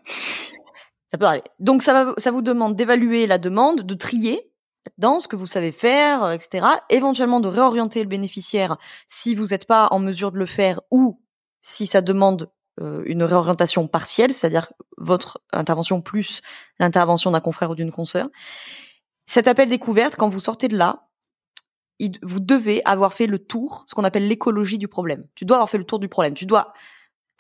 [1.09, 1.45] Ça peut arriver.
[1.61, 4.51] Donc ça, va, ça vous demande d'évaluer la demande, de trier
[4.99, 6.67] dans ce que vous savez faire, euh, etc.
[6.91, 11.21] Éventuellement de réorienter le bénéficiaire si vous n'êtes pas en mesure de le faire ou
[11.61, 16.43] si ça demande euh, une réorientation partielle, c'est-à-dire votre intervention plus
[16.79, 18.29] l'intervention d'un confrère ou d'une consoeur.
[19.27, 21.09] Cet appel découverte, quand vous sortez de là,
[22.23, 25.27] vous devez avoir fait le tour, ce qu'on appelle l'écologie du problème.
[25.35, 26.35] Tu dois avoir fait le tour du problème.
[26.35, 26.73] Tu dois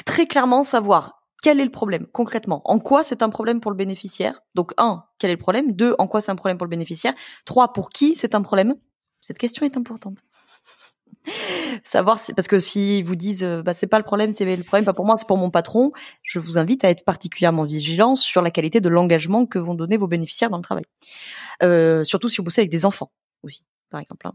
[0.04, 2.62] très clairement savoir quel est le problème concrètement?
[2.64, 4.40] En quoi c'est un problème pour le bénéficiaire?
[4.54, 5.72] Donc un, quel est le problème?
[5.72, 7.12] Deux, en quoi c'est un problème pour le bénéficiaire?
[7.44, 8.76] Trois, pour qui c'est un problème?
[9.20, 10.20] Cette question est importante.
[11.84, 14.86] Savoir parce que si vous disent euh, bah c'est pas le problème, c'est le problème
[14.86, 18.40] pas pour moi, c'est pour mon patron, je vous invite à être particulièrement vigilant sur
[18.40, 20.84] la qualité de l'engagement que vont donner vos bénéficiaires dans le travail.
[21.62, 24.28] Euh, surtout si vous bossez avec des enfants aussi, par exemple.
[24.28, 24.32] Hein.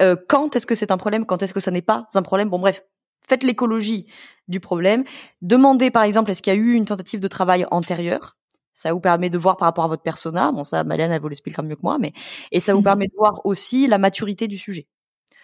[0.00, 1.26] Euh, quand est-ce que c'est un problème?
[1.26, 2.48] Quand est-ce que ça n'est pas un problème?
[2.48, 2.84] Bon bref,
[3.20, 4.06] faites l'écologie
[4.48, 5.04] du problème.
[5.42, 8.36] Demandez par exemple est-ce qu'il y a eu une tentative de travail antérieure?
[8.74, 10.52] Ça vous permet de voir par rapport à votre persona.
[10.52, 12.12] Bon, ça, Marianne, elle vous l'expliquera mieux que moi, mais
[12.52, 12.84] et ça vous mhm.
[12.84, 14.86] permet de voir aussi la maturité du sujet.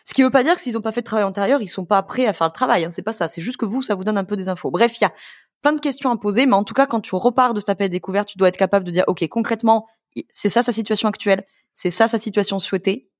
[0.05, 1.85] Ce qui veut pas dire que s'ils n'ont pas fait de travail antérieur, ils sont
[1.85, 2.85] pas prêts à faire le travail.
[2.85, 3.29] Hein, c'est pas ça.
[3.29, 4.71] C'est juste que vous, ça vous donne un peu des infos.
[4.71, 5.13] Bref, il y a
[5.63, 7.89] plein de questions à poser, mais en tout cas, quand tu repars de sa paix
[7.89, 9.87] découverte, tu dois être capable de dire, ok, concrètement,
[10.31, 13.12] c'est ça sa situation actuelle, c'est ça sa situation souhaitée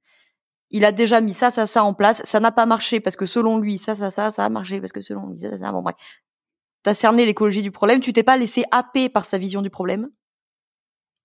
[0.72, 2.22] il a déjà mis ça, ça, ça en place.
[2.24, 4.92] Ça n'a pas marché parce que selon lui, ça, ça, ça, ça a marché parce
[4.92, 5.72] que selon lui, ça, ça.
[5.72, 5.96] Bon, bref.
[6.82, 8.00] T'as cerné l'écologie du problème.
[8.00, 10.11] Tu t'es pas laissé happer par sa vision du problème.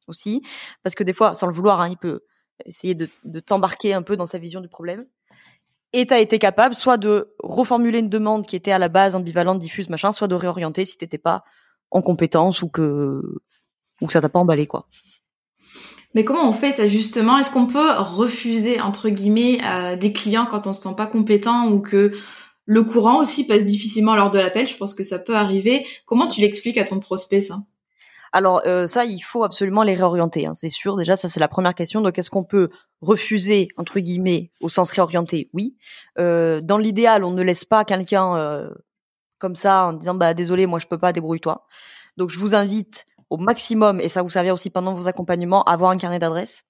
[0.07, 0.41] Aussi.
[0.83, 2.21] Parce que des fois, sans le vouloir, hein, il peut
[2.65, 5.05] essayer de, de t'embarquer un peu dans sa vision du problème.
[5.93, 9.59] Et t'as été capable soit de reformuler une demande qui était à la base ambivalente,
[9.59, 11.43] diffuse, machin, soit de réorienter si t'étais pas
[11.91, 13.21] en compétence ou que,
[14.01, 14.87] ou que ça t'a pas emballé, quoi.
[16.13, 17.37] Mais comment on fait ça justement?
[17.37, 21.69] Est-ce qu'on peut refuser entre guillemets euh, des clients quand on se sent pas compétent
[21.69, 22.11] ou que
[22.65, 24.67] le courant aussi passe difficilement lors de l'appel?
[24.67, 25.85] Je pense que ça peut arriver.
[26.05, 27.59] Comment tu l'expliques à ton prospect ça?
[28.33, 30.97] Alors euh, ça, il faut absolument les réorienter, hein, c'est sûr.
[30.97, 32.01] Déjà, ça c'est la première question.
[32.01, 32.69] Donc, est-ce qu'on peut
[33.01, 35.49] refuser entre guillemets au sens réorienté?
[35.53, 35.75] Oui.
[36.19, 38.69] Euh, dans l'idéal, on ne laisse pas quelqu'un
[39.39, 41.65] comme ça en disant bah désolé, moi je peux pas, débrouille-toi.
[42.17, 45.91] Donc, je vous invite au maximum, et ça vous servir aussi pendant vos accompagnements, avoir
[45.91, 46.63] un carnet d'adresses.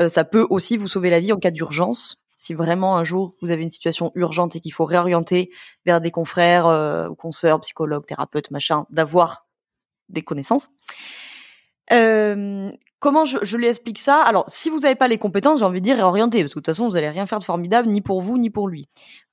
[0.00, 2.16] Euh, ça peut aussi vous sauver la vie en cas d'urgence.
[2.36, 5.50] Si vraiment un jour vous avez une situation urgente et qu'il faut réorienter
[5.86, 9.46] vers des confrères euh, consoeurs, psychologues, thérapeutes, machin, d'avoir
[10.10, 10.68] des connaissances.
[11.92, 14.22] Euh, comment je, je lui explique ça?
[14.22, 16.64] Alors, si vous n'avez pas les compétences, j'ai envie de dire réorienter, parce que de
[16.64, 18.88] toute façon, vous allez rien faire de formidable, ni pour vous, ni pour lui,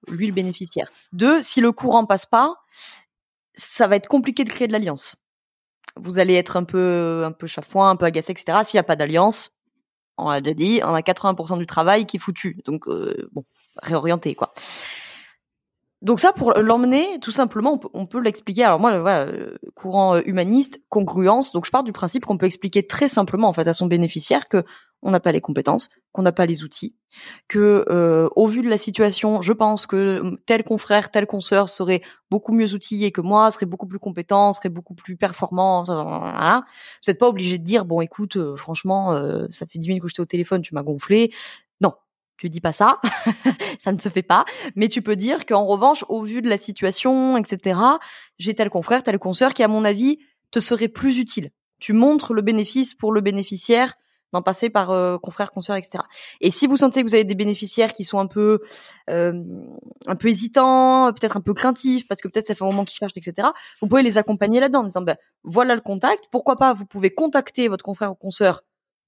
[0.08, 0.90] lui le bénéficiaire.
[1.12, 2.56] Deux, si le courant passe pas,
[3.56, 5.16] ça va être compliqué de créer de l'alliance.
[5.96, 8.60] Vous allez être un peu, un peu chafouin, un peu agacé, etc.
[8.64, 9.52] S'il n'y a pas d'alliance,
[10.18, 12.62] on l'a déjà dit, on a 80% du travail qui est foutu.
[12.66, 13.46] Donc, euh, bon,
[13.82, 14.54] réorienter, quoi.
[16.04, 18.66] Donc ça, pour l'emmener, tout simplement, on peut, l'expliquer.
[18.66, 21.54] Alors moi, voilà, euh, courant euh, humaniste, congruence.
[21.54, 24.50] Donc je pars du principe qu'on peut expliquer très simplement, en fait, à son bénéficiaire
[24.50, 24.66] que
[25.04, 26.96] on n'a pas les compétences, qu'on n'a pas les outils,
[27.48, 32.02] que euh, au vu de la situation, je pense que tel confrère, tel consoeur serait
[32.32, 35.84] beaucoup mieux outillé que moi, serait beaucoup plus compétent, serait beaucoup plus performant.
[35.84, 36.64] Voilà.
[37.04, 39.14] Vous n'êtes pas obligé de dire bon, écoute, franchement,
[39.50, 41.32] ça fait dix minutes que j'étais au téléphone, tu m'as gonflé.
[41.82, 41.94] Non,
[42.38, 43.00] tu dis pas ça,
[43.80, 46.58] ça ne se fait pas, mais tu peux dire qu'en revanche, au vu de la
[46.58, 47.80] situation, etc.,
[48.38, 50.20] j'ai tel confrère, tel consoeur qui, à mon avis,
[50.52, 51.52] te serait plus utile.
[51.80, 53.96] Tu montres le bénéfice pour le bénéficiaire
[54.34, 56.04] d'en passer par euh, confrère, consoeur, etc.
[56.42, 58.60] Et si vous sentez que vous avez des bénéficiaires qui sont un peu,
[59.10, 59.44] euh,
[60.08, 62.98] un peu hésitants, peut-être un peu craintifs, parce que peut-être ça fait un moment qu'ils
[62.98, 63.48] cherchent, etc.,
[63.82, 67.12] vous pouvez les accompagner là-dedans en disant, ben, voilà le contact, pourquoi pas, vous pouvez
[67.12, 68.64] contacter votre confrère ou consoeur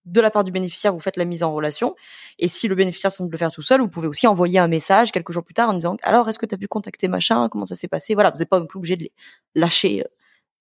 [0.06, 1.96] de la part du bénéficiaire, vous faites la mise en relation.
[2.38, 5.12] Et si le bénéficiaire semble le faire tout seul, vous pouvez aussi envoyer un message
[5.12, 7.50] quelques jours plus tard en disant alors est-ce que tu as pu contacter machin?
[7.50, 8.14] Comment ça s'est passé?
[8.14, 9.12] Voilà, vous n'êtes pas plus obligé de les
[9.56, 10.08] lâcher euh,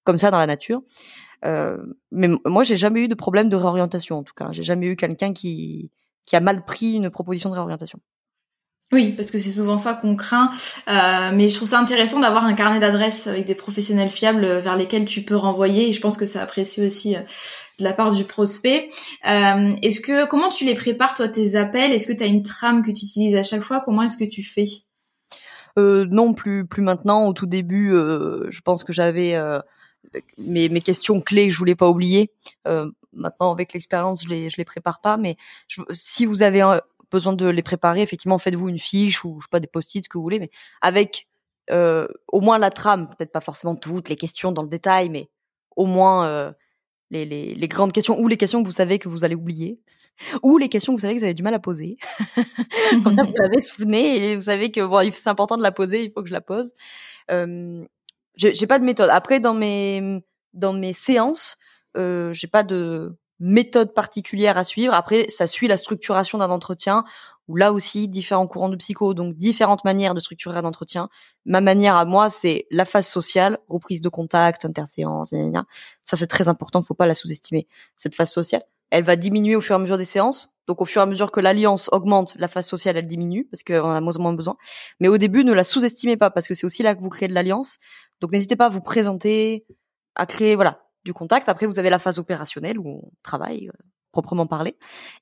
[0.04, 0.82] comme ça dans la nature.
[1.44, 1.78] Euh,
[2.10, 4.48] mais moi, j'ai jamais eu de problème de réorientation en tout cas.
[4.52, 5.90] J'ai jamais eu quelqu'un qui
[6.26, 8.00] qui a mal pris une proposition de réorientation.
[8.92, 10.50] Oui, parce que c'est souvent ça qu'on craint.
[10.88, 14.76] Euh, mais je trouve ça intéressant d'avoir un carnet d'adresses avec des professionnels fiables vers
[14.76, 15.88] lesquels tu peux renvoyer.
[15.88, 17.20] Et je pense que c'est apprécié aussi euh,
[17.78, 18.88] de la part du prospect.
[19.26, 21.92] Euh, est-ce que comment tu les prépares toi tes appels?
[21.92, 23.82] Est-ce que tu as une trame que tu utilises à chaque fois?
[23.84, 24.66] Comment est-ce que tu fais?
[25.78, 27.26] Euh, Non, plus plus maintenant.
[27.26, 29.58] Au tout début, euh, je pense que j'avais euh,
[30.38, 32.30] mes, questions clés que je voulais pas oublier.
[33.12, 35.16] maintenant, avec l'expérience, je les je les prépare pas.
[35.16, 35.36] Mais
[35.90, 36.62] si vous avez
[37.10, 40.08] besoin de les préparer, effectivement, faites-vous une fiche ou je sais pas des post-it, ce
[40.08, 40.50] que vous voulez, mais
[40.80, 41.28] avec
[41.70, 45.30] euh, au moins la trame, peut-être pas forcément toutes les questions dans le détail, mais
[45.76, 46.52] au moins euh,
[47.10, 49.80] les, les, les, grandes questions ou les questions que vous savez que vous allez oublier
[50.42, 51.96] ou les questions que vous savez que vous avez du mal à poser.
[53.04, 56.04] Comme ça, vous l'avez souvenez et vous savez que bon, c'est important de la poser,
[56.04, 56.74] il faut que je la pose.
[57.30, 57.84] Euh,
[58.36, 59.10] j'ai pas de méthode.
[59.10, 61.56] Après, dans mes dans mes séances,
[61.96, 64.94] euh, j'ai pas de méthode particulière à suivre.
[64.94, 67.04] Après, ça suit la structuration d'un entretien,
[67.48, 71.08] où là aussi, différents courants de psycho, donc différentes manières de structurer un entretien.
[71.44, 75.30] Ma manière à moi, c'est la phase sociale, reprise de contact, interséance,
[76.04, 77.66] ça c'est très important, faut pas la sous-estimer.
[77.96, 80.53] Cette phase sociale, elle va diminuer au fur et à mesure des séances.
[80.66, 83.62] Donc au fur et à mesure que l'alliance augmente, la phase sociale elle diminue parce
[83.62, 84.56] qu'on a moins besoin.
[85.00, 87.28] Mais au début, ne la sous-estimez pas parce que c'est aussi là que vous créez
[87.28, 87.78] de l'alliance.
[88.20, 89.66] Donc n'hésitez pas à vous présenter,
[90.14, 91.48] à créer voilà du contact.
[91.48, 94.76] Après, vous avez la phase opérationnelle où on travaille euh, proprement parlé,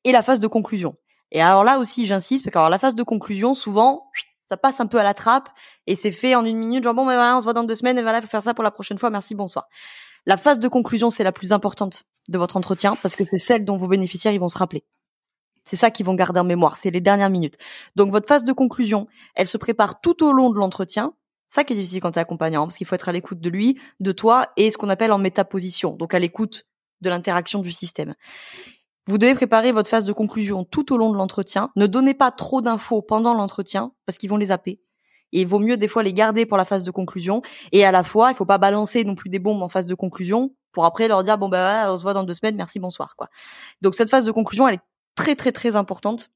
[0.04, 0.96] et la phase de conclusion.
[1.30, 4.10] Et alors là aussi, j'insiste, parce que la phase de conclusion, souvent,
[4.48, 5.48] ça passe un peu à la trappe
[5.86, 6.84] et c'est fait en une minute.
[6.84, 8.52] Genre bon, ben voilà, on se voit dans deux semaines et voilà, faut faire ça
[8.52, 9.08] pour la prochaine fois.
[9.08, 9.66] Merci, bonsoir.
[10.26, 13.64] La phase de conclusion, c'est la plus importante de votre entretien parce que c'est celle
[13.64, 14.84] dont vos bénéficiaires ils vont se rappeler.
[15.64, 17.56] C'est ça qu'ils vont garder en mémoire, c'est les dernières minutes.
[17.96, 21.14] Donc votre phase de conclusion, elle se prépare tout au long de l'entretien
[21.52, 23.50] ça qui est difficile quand tu es accompagnant, parce qu'il faut être à l'écoute de
[23.50, 26.64] lui, de toi, et ce qu'on appelle en métaposition, donc à l'écoute
[27.02, 28.14] de l'interaction du système.
[29.06, 31.70] Vous devez préparer votre phase de conclusion tout au long de l'entretien.
[31.76, 34.80] Ne donnez pas trop d'infos pendant l'entretien, parce qu'ils vont les zapper.
[35.32, 37.42] Et il vaut mieux des fois les garder pour la phase de conclusion.
[37.70, 39.94] Et à la fois, il faut pas balancer non plus des bombes en phase de
[39.94, 43.14] conclusion pour après leur dire bon bah on se voit dans deux semaines, merci bonsoir
[43.14, 43.28] quoi.
[43.82, 44.80] Donc cette phase de conclusion, elle est
[45.14, 46.30] très très très importante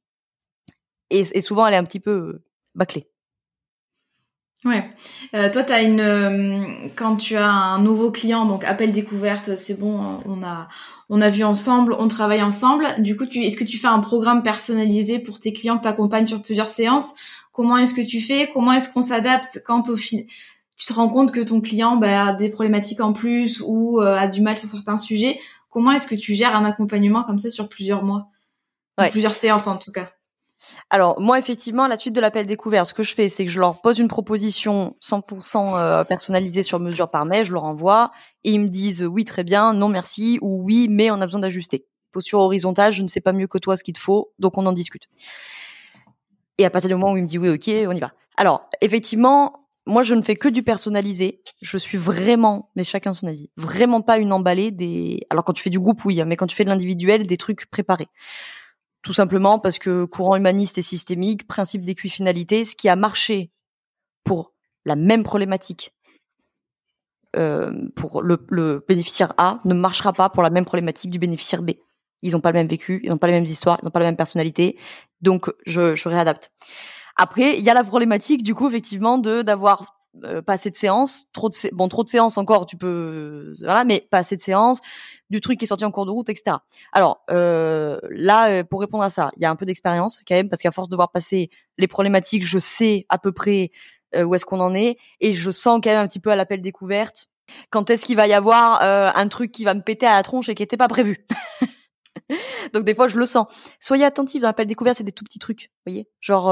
[1.10, 3.08] et, souvent elle est un petit peu euh, bâclée.
[4.64, 4.90] Ouais.
[5.34, 9.78] Euh, toi, as une euh, quand tu as un nouveau client, donc appel découverte, c'est
[9.78, 10.66] bon, on a
[11.08, 12.86] on a vu ensemble, on travaille ensemble.
[12.98, 15.88] Du coup, tu est-ce que tu fais un programme personnalisé pour tes clients que tu
[15.88, 17.14] accompagnes sur plusieurs séances?
[17.52, 18.50] Comment est-ce que tu fais?
[18.52, 20.18] Comment est-ce qu'on s'adapte quand au fin
[20.76, 24.16] tu te rends compte que ton client bah, a des problématiques en plus ou euh,
[24.16, 25.38] a du mal sur certains sujets?
[25.70, 28.30] Comment est-ce que tu gères un accompagnement comme ça sur plusieurs mois?
[29.10, 30.10] Plusieurs séances en tout cas.
[30.90, 33.50] Alors moi effectivement à la suite de l'appel découvert, ce que je fais c'est que
[33.50, 38.10] je leur pose une proposition 100% euh, personnalisée sur mesure par mail, je leur envoie
[38.44, 41.40] et ils me disent oui très bien, non merci ou oui mais on a besoin
[41.40, 41.86] d'ajuster.
[42.10, 44.64] Posture horizontale, je ne sais pas mieux que toi ce qu'il te faut, donc on
[44.64, 45.08] en discute.
[46.58, 48.12] Et à partir du moment où il me dit oui ok, on y va.
[48.38, 51.42] Alors effectivement, moi je ne fais que du personnalisé.
[51.60, 55.20] Je suis vraiment, mais chacun son avis, vraiment pas une emballée des.
[55.30, 57.36] Alors quand tu fais du groupe oui, hein, mais quand tu fais de l'individuel, des
[57.36, 58.08] trucs préparés.
[59.06, 63.52] Tout simplement parce que courant humaniste et systémique, principe d'équifinalité, ce qui a marché
[64.24, 64.52] pour
[64.84, 65.94] la même problématique
[67.36, 71.74] euh, pour le, bénéficiaire A ne marchera pas pour la même problématique du bénéficiaire B.
[72.22, 74.00] Ils n'ont pas le même vécu, ils n'ont pas les mêmes histoires, ils n'ont pas
[74.00, 74.76] la même personnalité,
[75.20, 76.50] donc je, réadapte.
[77.14, 80.74] Après, il y a la problématique du coup effectivement de d'avoir euh, pas assez de
[80.74, 81.26] séances,
[81.72, 84.80] bon trop de séances encore, tu peux voilà, mais pas assez de séances,
[85.30, 86.56] du truc qui est sorti en cours de route, etc.
[86.92, 90.34] Alors euh, là, euh, pour répondre à ça, il y a un peu d'expérience quand
[90.34, 93.70] même parce qu'à force de voir passer les problématiques, je sais à peu près
[94.14, 96.36] euh, où est-ce qu'on en est et je sens quand même un petit peu à
[96.36, 97.28] l'appel découverte
[97.70, 100.48] quand est-ce qu'il va y avoir un truc qui va me péter à la tronche
[100.48, 101.24] et qui n'était pas prévu?
[102.72, 103.46] Donc des fois je le sens.
[103.78, 106.50] Soyez attentifs dans l'appel découverte, c'est des tout petits trucs, voyez, genre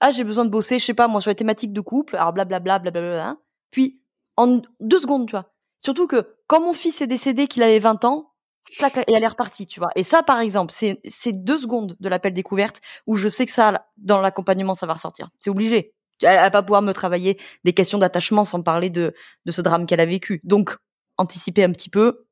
[0.00, 2.32] ah j'ai besoin de bosser, je sais pas moi sur les thématiques de couple, alors
[2.32, 3.28] blablabla blablabla.
[3.28, 3.38] Hein.
[3.70, 4.00] Puis
[4.36, 5.52] en deux secondes, tu vois.
[5.78, 8.30] Surtout que quand mon fils est décédé, qu'il avait 20 ans,
[8.78, 9.90] clac, et elle est repartie, tu vois.
[9.96, 13.88] Et ça, par exemple, c'est deux secondes de l'appel découverte où je sais que ça,
[13.96, 15.30] dans l'accompagnement, ça va ressortir.
[15.40, 15.94] C'est obligé.
[16.22, 19.14] Elle va pas pouvoir me travailler des questions d'attachement sans parler de
[19.46, 20.40] de ce drame qu'elle a vécu.
[20.44, 20.76] Donc,
[21.16, 22.24] anticiper un petit peu.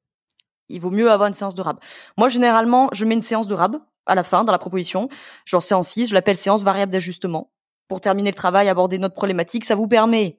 [0.68, 1.80] Il vaut mieux avoir une séance de rab.
[2.16, 5.08] Moi, généralement, je mets une séance de rab à la fin dans la proposition.
[5.46, 7.50] Genre séance 6, je l'appelle séance variable d'ajustement
[7.88, 9.64] pour terminer le travail, aborder notre problématique.
[9.64, 10.38] Ça vous permet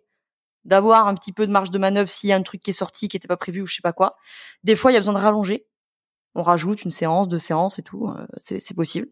[0.65, 2.73] d'avoir un petit peu de marge de manœuvre s'il y a un truc qui est
[2.73, 4.15] sorti, qui n'était pas prévu ou je sais pas quoi.
[4.63, 5.65] Des fois, il y a besoin de rallonger.
[6.36, 8.08] On rajoute une séance, deux séances et tout.
[8.08, 9.08] Euh, c'est possible.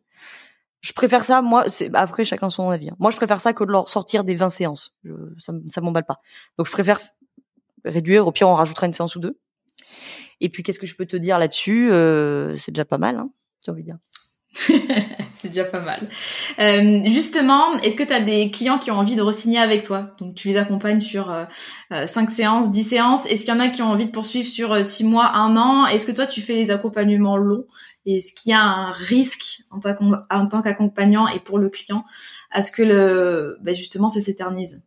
[0.82, 2.90] Je préfère ça, moi, c'est après chacun son avis.
[2.90, 2.96] Hein.
[2.98, 4.96] Moi, je préfère ça que de leur sortir des 20 séances.
[5.38, 6.20] ça, ça m'emballe pas.
[6.58, 7.00] Donc, je préfère
[7.86, 8.26] réduire.
[8.26, 9.38] Au pire, on rajoutera une séance ou deux.
[10.40, 11.92] Et puis, qu'est-ce que je peux te dire là-dessus?
[11.92, 13.30] Euh, C'est déjà pas mal, hein,
[13.64, 13.98] j'ai envie de dire.
[15.42, 16.08] c'est déjà pas mal.
[16.60, 20.12] Euh, justement, est-ce que tu as des clients qui ont envie de re-signer avec toi?
[20.20, 21.46] Donc tu les accompagnes sur euh,
[22.06, 23.26] 5 euh, séances, 10 séances.
[23.26, 25.56] Est-ce qu'il y en a qui ont envie de poursuivre sur 6 euh, mois, 1
[25.56, 25.88] an?
[25.88, 27.66] Est-ce que toi tu fais les accompagnements longs?
[28.06, 29.80] Est-ce qu'il y a un risque en,
[30.48, 32.06] tant qu'accompagnant et pour le client
[32.52, 34.82] à ce que le, bah justement ça s'éternise?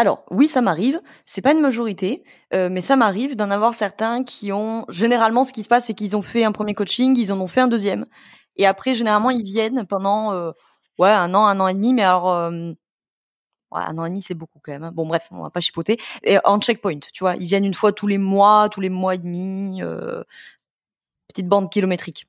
[0.00, 1.00] Alors oui, ça m'arrive.
[1.24, 2.22] C'est pas une majorité,
[2.54, 4.84] euh, mais ça m'arrive d'en avoir certains qui ont.
[4.88, 7.48] Généralement, ce qui se passe, c'est qu'ils ont fait un premier coaching, ils en ont
[7.48, 8.06] fait un deuxième,
[8.58, 10.52] et après, généralement, ils viennent pendant euh,
[10.98, 11.94] ouais un an, un an et demi.
[11.94, 12.72] Mais alors, euh,
[13.72, 14.84] ouais, un an et demi, c'est beaucoup quand même.
[14.84, 14.92] Hein.
[14.92, 15.98] Bon, bref, on va pas chipoter.
[16.44, 19.18] En checkpoint, tu vois, ils viennent une fois tous les mois, tous les mois et
[19.18, 19.80] demi,
[21.28, 22.26] petite bande kilométrique.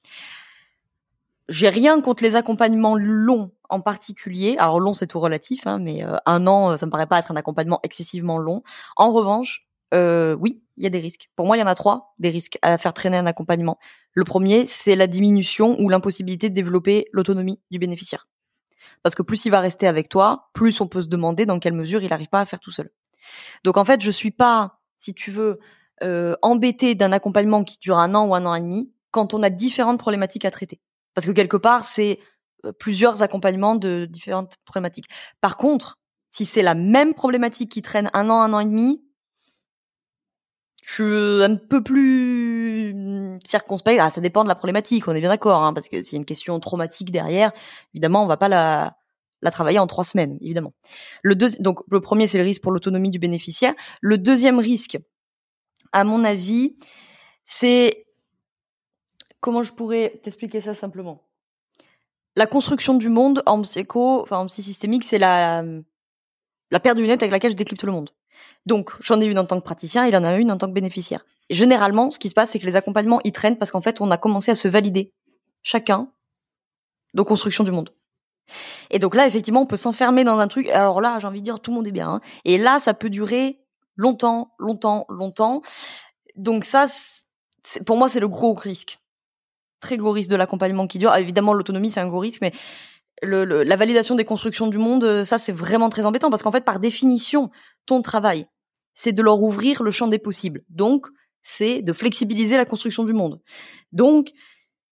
[1.50, 4.56] J'ai rien contre les accompagnements longs en particulier.
[4.60, 7.32] Alors long, c'est tout relatif, hein, mais euh, un an, ça me paraît pas être
[7.32, 8.62] un accompagnement excessivement long.
[8.96, 11.30] En revanche, euh, oui, il y a des risques.
[11.36, 13.80] Pour moi, il y en a trois des risques à faire traîner un accompagnement.
[14.14, 18.28] Le premier, c'est la diminution ou l'impossibilité de développer l'autonomie du bénéficiaire.
[19.04, 21.74] Parce que plus il va rester avec toi, plus on peut se demander dans quelle
[21.74, 22.90] mesure il n'arrive pas à faire tout seul.
[23.64, 25.60] Donc en fait, je suis pas, si tu veux,
[26.04, 29.44] euh, embêté d'un accompagnement qui dure un an ou un an et demi quand on
[29.44, 30.80] a différentes problématiques à traiter.
[31.14, 32.20] Parce que quelque part, c'est
[32.66, 35.08] euh, plusieurs accompagnements de différentes problématiques.
[35.42, 35.98] Par contre,
[36.30, 39.04] si c'est la même problématique qui traîne un an, un an et demi,
[40.90, 42.96] je suis un peu plus
[43.46, 44.00] circonspect.
[44.02, 46.16] Ah, ça dépend de la problématique, on est bien d'accord, hein, parce que s'il y
[46.16, 47.52] a une question traumatique derrière,
[47.94, 48.98] évidemment, on va pas la,
[49.44, 50.74] la travailler en trois semaines, évidemment.
[51.22, 53.76] Le donc le premier, c'est le risque pour l'autonomie du bénéficiaire.
[54.02, 54.98] Le deuxième risque,
[55.92, 56.76] à mon avis,
[57.46, 58.08] c'est
[59.42, 61.22] comment je pourrais t'expliquer ça simplement?
[62.36, 65.64] La construction du monde en psycho, enfin en psy systémique, c'est la
[66.72, 68.10] la paire de lunettes avec laquelle je décrypte le monde.
[68.66, 70.74] Donc, j'en ai une en tant que praticien, il en a une en tant que
[70.74, 71.26] bénéficiaire.
[71.50, 74.12] Généralement, ce qui se passe, c'est que les accompagnements, ils traînent parce qu'en fait, on
[74.12, 75.14] a commencé à se valider
[75.64, 76.12] chacun
[77.14, 77.94] de construction du monde.
[78.90, 80.68] Et donc là, effectivement, on peut s'enfermer dans un truc.
[80.70, 82.10] Alors là, j'ai envie de dire, tout le monde est bien.
[82.10, 82.22] Hein.
[82.46, 83.60] Et là, ça peut durer
[83.96, 85.62] longtemps, longtemps, longtemps.
[86.36, 86.88] Donc ça,
[87.86, 89.00] pour moi, c'est le gros risque
[89.80, 91.16] très gros risque de l'accompagnement qui dure.
[91.16, 92.52] Évidemment, l'autonomie, c'est un gros risque, mais
[93.22, 96.52] le, la validation des constructions du monde, euh, ça, c'est vraiment très embêtant parce qu'en
[96.52, 97.50] fait, par définition,
[97.86, 98.46] ton travail,
[98.94, 100.64] c'est de leur ouvrir le champ des possibles.
[100.70, 101.08] Donc,
[101.42, 103.42] c'est de flexibiliser la construction du monde.
[103.92, 104.32] Donc,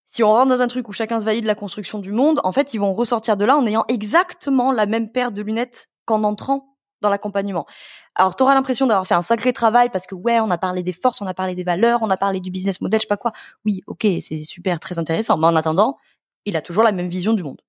[0.06, 2.52] si on rentre dans un truc où chacun se valide la construction du monde, en
[2.52, 6.24] fait, ils vont ressortir de là en ayant exactement la même paire de lunettes qu'en
[6.24, 7.66] entrant dans l'accompagnement.
[8.14, 10.82] Alors, tu auras l'impression d'avoir fait un sacré travail parce que ouais, on a parlé
[10.82, 13.08] des forces, on a parlé des valeurs, on a parlé du business model, je sais
[13.08, 13.32] pas quoi.
[13.64, 15.36] Oui, ok, c'est super, très intéressant.
[15.36, 15.98] Mais en attendant,
[16.44, 17.60] il a toujours la même vision du monde.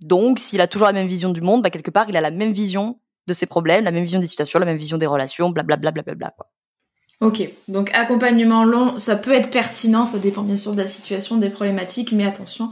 [0.00, 2.30] Donc, s'il a toujours la même vision du monde, bah, quelque part, il a la
[2.30, 5.50] même vision de ses problèmes, la même vision des situations, la même vision des relations,
[5.50, 6.50] blablabla, bla, bla, bla, bla, quoi.
[7.20, 11.36] Ok, donc accompagnement long, ça peut être pertinent, ça dépend bien sûr de la situation,
[11.36, 12.70] des problématiques, mais attention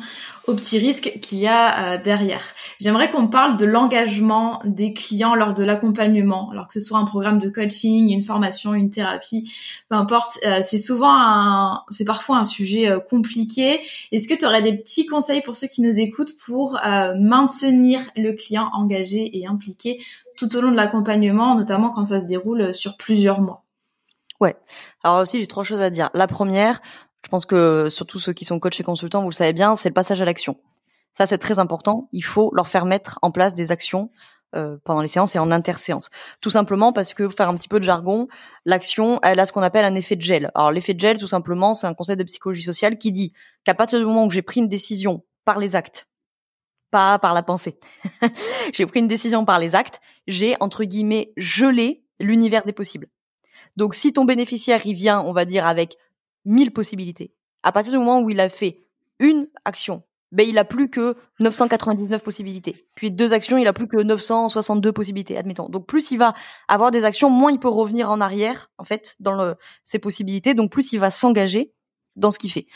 [0.48, 2.42] aux petits risques qu'il y a euh, derrière.
[2.80, 7.04] J'aimerais qu'on parle de l'engagement des clients lors de l'accompagnement, alors que ce soit un
[7.04, 9.48] programme de coaching, une formation, une thérapie,
[9.88, 10.40] peu importe.
[10.44, 13.80] Euh, c'est souvent un, c'est parfois un sujet euh, compliqué.
[14.10, 16.80] Est-ce que tu aurais des petits conseils pour ceux qui nous écoutent pour
[17.16, 20.02] maintenir le client engagé et impliqué
[20.36, 23.62] tout au long de l'accompagnement, notamment quand ça se déroule sur plusieurs mois?
[24.42, 24.56] Ouais.
[25.04, 26.10] Alors aussi, j'ai trois choses à dire.
[26.14, 26.82] La première,
[27.24, 29.88] je pense que surtout ceux qui sont coachs et consultants, vous le savez bien, c'est
[29.88, 30.56] le passage à l'action.
[31.12, 32.08] Ça, c'est très important.
[32.10, 34.10] Il faut leur faire mettre en place des actions
[34.56, 36.10] euh, pendant les séances et en interséance.
[36.40, 38.26] Tout simplement parce que, faire un petit peu de jargon,
[38.64, 40.50] l'action, elle a ce qu'on appelle un effet de gel.
[40.56, 43.32] Alors l'effet de gel, tout simplement, c'est un concept de psychologie sociale qui dit
[43.62, 46.08] qu'à partir du moment où j'ai pris une décision par les actes,
[46.90, 47.78] pas par la pensée,
[48.74, 53.06] j'ai pris une décision par les actes, j'ai, entre guillemets, gelé l'univers des possibles.
[53.76, 55.96] Donc si ton bénéficiaire, il vient, on va dire, avec
[56.44, 58.84] 1000 possibilités, à partir du moment où il a fait
[59.18, 60.02] une action
[60.32, 62.86] ben il a plus que 999 possibilités.
[62.94, 65.68] Puis deux actions, il a plus que 962 possibilités, admettons.
[65.68, 66.32] Donc plus il va
[66.68, 70.54] avoir des actions, moins il peut revenir en arrière, en fait, dans le, ses possibilités.
[70.54, 71.72] Donc plus il va s'engager
[72.16, 72.66] dans ce qu'il fait.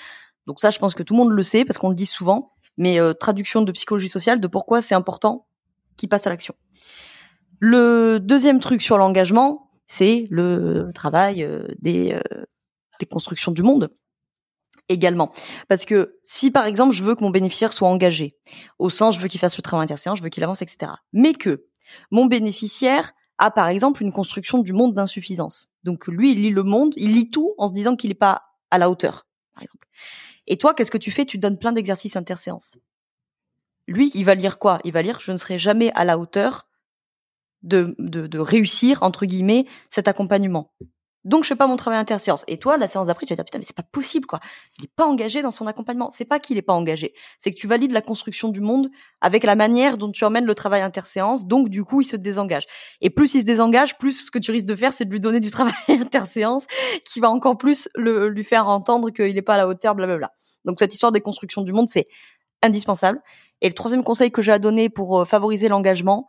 [0.46, 2.52] Donc ça, je pense que tout le monde le sait parce qu'on le dit souvent.
[2.76, 5.46] Mais euh, traduction de psychologie sociale de pourquoi c'est important
[5.96, 6.54] qu'il passe à l'action.
[7.58, 12.44] Le deuxième truc sur l'engagement, c'est le travail euh, des, euh,
[13.00, 13.92] des constructions du monde
[14.88, 15.32] également.
[15.68, 18.36] Parce que si par exemple je veux que mon bénéficiaire soit engagé,
[18.78, 20.92] au sens je veux qu'il fasse le travail interséant, je veux qu'il avance, etc.
[21.12, 21.66] Mais que
[22.10, 25.68] mon bénéficiaire a par exemple une construction du monde d'insuffisance.
[25.84, 28.42] Donc lui, il lit le monde, il lit tout en se disant qu'il n'est pas
[28.70, 29.86] à la hauteur, par exemple.
[30.46, 31.24] Et toi, qu'est-ce que tu fais?
[31.26, 32.78] Tu donnes plein d'exercices interséances.
[33.86, 34.80] Lui, il va lire quoi?
[34.84, 36.66] Il va lire je ne serai jamais à la hauteur
[37.66, 40.72] de, de, de réussir, entre guillemets, cet accompagnement.
[41.26, 42.44] Donc je fais pas mon travail interséance.
[42.46, 44.38] Et toi, la séance d'après, tu vas dire putain mais c'est pas possible quoi.
[44.78, 46.08] Il est pas engagé dans son accompagnement.
[46.08, 48.90] C'est pas qu'il est pas engagé, c'est que tu valides la construction du monde
[49.20, 51.44] avec la manière dont tu emmènes le travail interséance.
[51.44, 52.66] Donc du coup, il se désengage.
[53.00, 55.18] Et plus il se désengage, plus ce que tu risques de faire, c'est de lui
[55.18, 56.68] donner du travail interséance
[57.04, 60.30] qui va encore plus le, lui faire entendre qu'il est pas à la hauteur, blablabla.
[60.64, 62.06] Donc cette histoire des constructions du monde, c'est
[62.62, 63.20] indispensable.
[63.62, 66.28] Et le troisième conseil que j'ai à donner pour euh, favoriser l'engagement,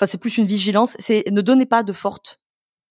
[0.00, 2.40] enfin c'est plus une vigilance, c'est ne donnez pas de fortes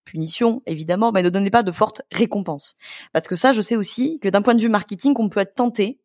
[0.05, 2.75] punition, évidemment, mais ne donnez pas de fortes récompenses.
[3.13, 5.55] Parce que ça, je sais aussi que d'un point de vue marketing, on peut être
[5.55, 5.99] tenté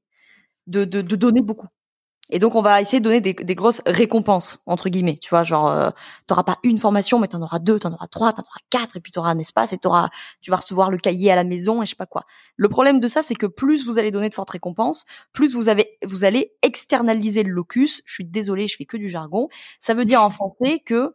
[0.67, 1.69] de donner beaucoup.
[2.31, 5.18] Et donc, on va essayer de donner des, grosses récompenses, entre guillemets.
[5.18, 5.91] Tu vois, genre, euh,
[6.27, 9.01] t'auras pas une formation, mais t'en auras deux, t'en auras trois, t'en auras quatre, et
[9.01, 10.09] puis t'auras un espace, et t'auras,
[10.41, 12.25] tu vas recevoir le cahier à la maison, et je sais pas quoi.
[12.57, 15.68] Le problème de ça, c'est que plus vous allez donner de fortes récompenses, plus vous
[15.68, 18.01] avez, vous allez externaliser le locus.
[18.07, 19.49] Je suis désolée, je fais que du jargon.
[19.79, 21.14] Ça veut dire en français que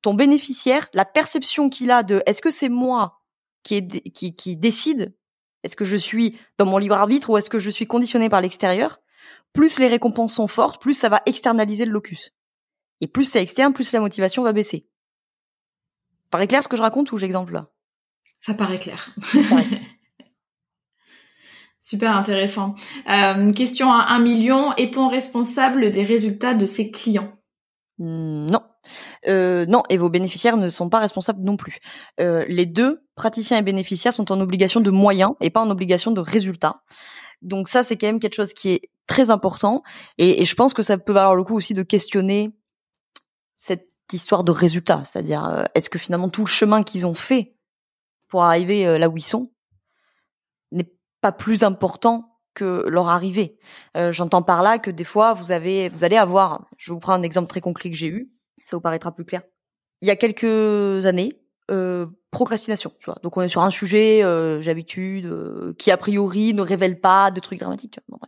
[0.00, 3.20] ton bénéficiaire, la perception qu'il a de est-ce que c'est moi
[3.62, 5.14] qui, qui, qui décide,
[5.62, 8.40] est-ce que je suis dans mon libre arbitre ou est-ce que je suis conditionné par
[8.40, 8.98] l'extérieur,
[9.52, 12.30] plus les récompenses sont fortes, plus ça va externaliser le locus.
[13.00, 14.88] Et plus c'est externe, plus la motivation va baisser.
[16.30, 17.68] Paraît clair ce que je raconte ou j'exemple là?
[18.40, 19.14] Ça paraît clair.
[21.80, 22.74] Super intéressant.
[23.10, 24.72] Euh, question à un million.
[24.76, 27.32] Est-on responsable des résultats de ses clients?
[27.98, 28.62] Non.
[29.28, 31.78] Euh, non, et vos bénéficiaires ne sont pas responsables non plus.
[32.20, 36.12] Euh, les deux, praticiens et bénéficiaires, sont en obligation de moyens et pas en obligation
[36.12, 36.82] de résultats.
[37.42, 39.82] Donc ça, c'est quand même quelque chose qui est très important.
[40.18, 42.50] Et, je pense que ça peut valoir le coup aussi de questionner
[43.56, 45.02] cette histoire de résultats.
[45.04, 47.54] C'est-à-dire, euh, est-ce que finalement tout le chemin qu'ils ont fait
[48.28, 49.52] pour arriver là où ils sont
[50.70, 50.90] n'est
[51.20, 53.58] pas plus important que leur arrivée?
[53.94, 57.22] J'entends par là que des fois vous avez, vous allez avoir, je vous prendre un
[57.22, 58.32] exemple très concret que j'ai eu
[58.64, 59.42] ça vous paraîtra plus clair.
[60.00, 61.38] Il y a quelques années,
[61.70, 63.18] euh, procrastination, tu vois.
[63.22, 67.40] Donc on est sur un sujet, euh, euh, qui a priori ne révèle pas de
[67.40, 68.00] trucs dramatiques.
[68.08, 68.18] Bon,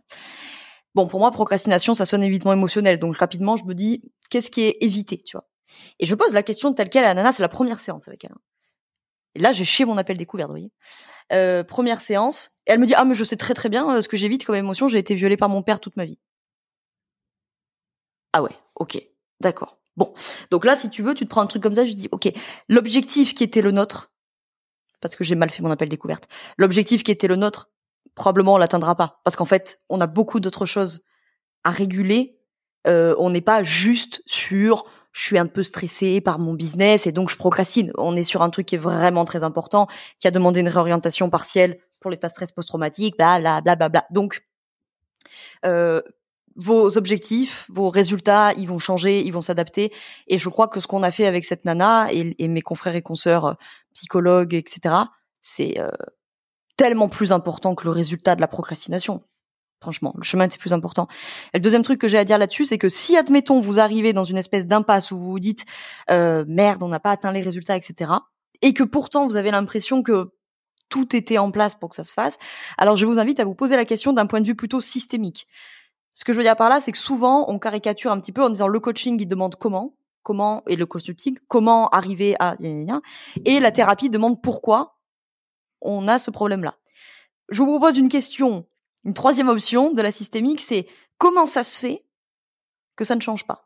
[0.95, 2.97] bon, pour moi, procrastination, ça sonne évidemment émotionnel.
[2.99, 5.47] Donc rapidement, je me dis, qu'est-ce qui est évité, tu vois?
[5.99, 8.31] Et je pose la question telle quelle à Nana, c'est la première séance avec elle.
[8.31, 8.41] Hein.
[9.35, 10.71] Et là, j'ai chié mon appel découverte, vous voyez.
[11.33, 14.07] Euh, première séance, et elle me dit, ah mais je sais très très bien ce
[14.07, 16.19] que j'évite comme émotion, j'ai été violée par mon père toute ma vie.
[18.33, 18.97] Ah ouais, ok,
[19.39, 19.79] d'accord.
[19.97, 20.13] Bon,
[20.51, 22.31] donc là, si tu veux, tu te prends un truc comme ça, je dis, ok,
[22.69, 24.11] l'objectif qui était le nôtre,
[25.01, 26.27] parce que j'ai mal fait mon appel découverte,
[26.57, 27.69] l'objectif qui était le nôtre,
[28.15, 31.03] probablement on l'atteindra pas, parce qu'en fait, on a beaucoup d'autres choses
[31.63, 32.39] à réguler.
[32.87, 34.85] Euh, on n'est pas juste sur
[35.15, 37.93] je suis un peu stressé par mon business et donc je procrastine.
[37.97, 39.87] On est sur un truc qui est vraiment très important,
[40.19, 44.05] qui a demandé une réorientation partielle pour l'état stress post-traumatique, bla bla bla bla bla.
[44.11, 44.45] Donc,
[45.65, 46.01] euh,
[46.57, 49.93] vos objectifs, vos résultats, ils vont changer, ils vont s'adapter.
[50.27, 53.01] Et je crois que ce qu'on a fait avec cette nana et, mes confrères et
[53.01, 53.53] consoeurs euh,
[53.93, 54.95] psychologues, etc.,
[55.39, 55.89] c'est euh,
[56.77, 59.23] tellement plus important que le résultat de la procrastination.
[59.81, 61.07] Franchement, le chemin était plus important.
[61.53, 64.13] Et le deuxième truc que j'ai à dire là-dessus, c'est que si, admettons, vous arrivez
[64.13, 65.65] dans une espèce d'impasse où vous vous dites
[66.09, 68.11] euh, merde, on n'a pas atteint les résultats, etc.,
[68.61, 70.31] et que pourtant vous avez l'impression que
[70.89, 72.37] tout était en place pour que ça se fasse,
[72.77, 75.45] alors je vous invite à vous poser la question d'un point de vue plutôt systémique.
[76.13, 78.41] Ce que je veux dire par là, c'est que souvent, on caricature un petit peu
[78.41, 82.55] en disant le coaching, il demande comment, comment, et le consulting, comment arriver à,
[83.43, 84.94] et la thérapie demande pourquoi
[85.85, 86.75] on a ce problème-là.
[87.49, 88.65] Je vous propose une question,
[89.03, 92.05] une troisième option de la systémique, c'est comment ça se fait
[92.95, 93.65] que ça ne change pas?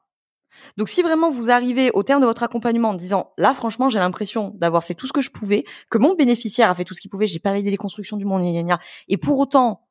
[0.78, 4.00] Donc si vraiment vous arrivez au terme de votre accompagnement en disant là franchement j'ai
[4.00, 7.02] l'impression d'avoir fait tout ce que je pouvais, que mon bénéficiaire a fait tout ce
[7.02, 8.44] qu'il pouvait, j'ai pas validé les constructions du monde,
[9.08, 9.88] et pour autant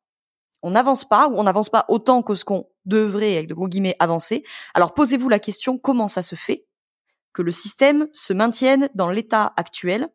[0.62, 3.68] on n'avance pas ou on n'avance pas autant que ce qu'on devrait avec de gros
[3.68, 4.44] guillemets avancer.
[4.74, 6.66] Alors posez-vous la question comment ça se fait
[7.32, 10.08] que le système se maintienne dans l'état actuel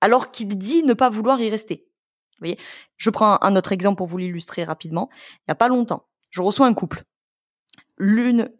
[0.00, 1.86] alors qu'il dit ne pas vouloir y rester.
[2.32, 2.58] Vous voyez
[2.96, 5.10] Je prends un autre exemple pour vous l'illustrer rapidement.
[5.46, 7.04] Il y a pas longtemps, je reçois un couple.
[7.98, 8.50] L'une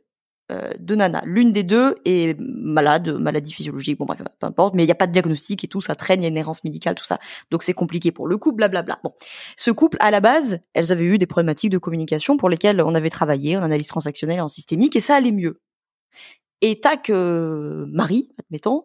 [0.51, 1.23] euh, de Nana.
[1.25, 4.97] L'une des deux est malade, maladie physiologique, bon bref, peu importe, mais il n'y a
[4.97, 7.21] pas de diagnostic et tout, ça traîne, il y a une errance médicale, tout ça.
[7.53, 8.99] Donc c'est compliqué pour le couple, blablabla.
[9.05, 9.15] Bon,
[9.57, 12.97] ce couple, à la base, elles avaient eu des problématiques de communication pour lesquelles on
[12.97, 15.61] avait travaillé en analyse transactionnelle et en systémique, et ça allait mieux.
[16.63, 18.83] Et tac, euh, Marie, admettons,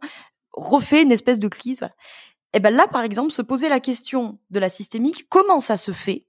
[0.54, 1.80] refait une espèce de crise.
[1.80, 1.96] Voilà.
[2.54, 5.92] Et ben là, par exemple, se poser la question de la systémique, comment ça se
[5.92, 6.26] fait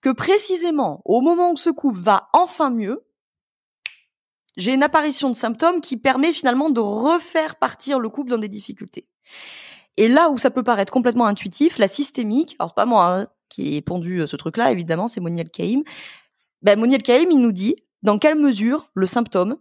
[0.00, 3.04] que précisément au moment où ce couple va enfin mieux,
[4.56, 8.48] j'ai une apparition de symptômes qui permet finalement de refaire partir le couple dans des
[8.48, 9.06] difficultés.
[9.96, 13.26] Et là où ça peut paraître complètement intuitif, la systémique, alors c'est pas moi hein,
[13.48, 15.82] qui ai pondu euh, ce truc-là, évidemment, c'est Moniel Kaim.
[16.62, 19.56] Ben, Moniel Kaim, il nous dit dans quelle mesure le symptôme,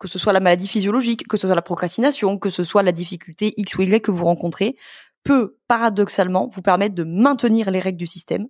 [0.00, 2.92] que ce soit la maladie physiologique, que ce soit la procrastination, que ce soit la
[2.92, 4.76] difficulté X ou Y que vous rencontrez,
[5.22, 8.48] peut paradoxalement vous permettre de maintenir les règles du système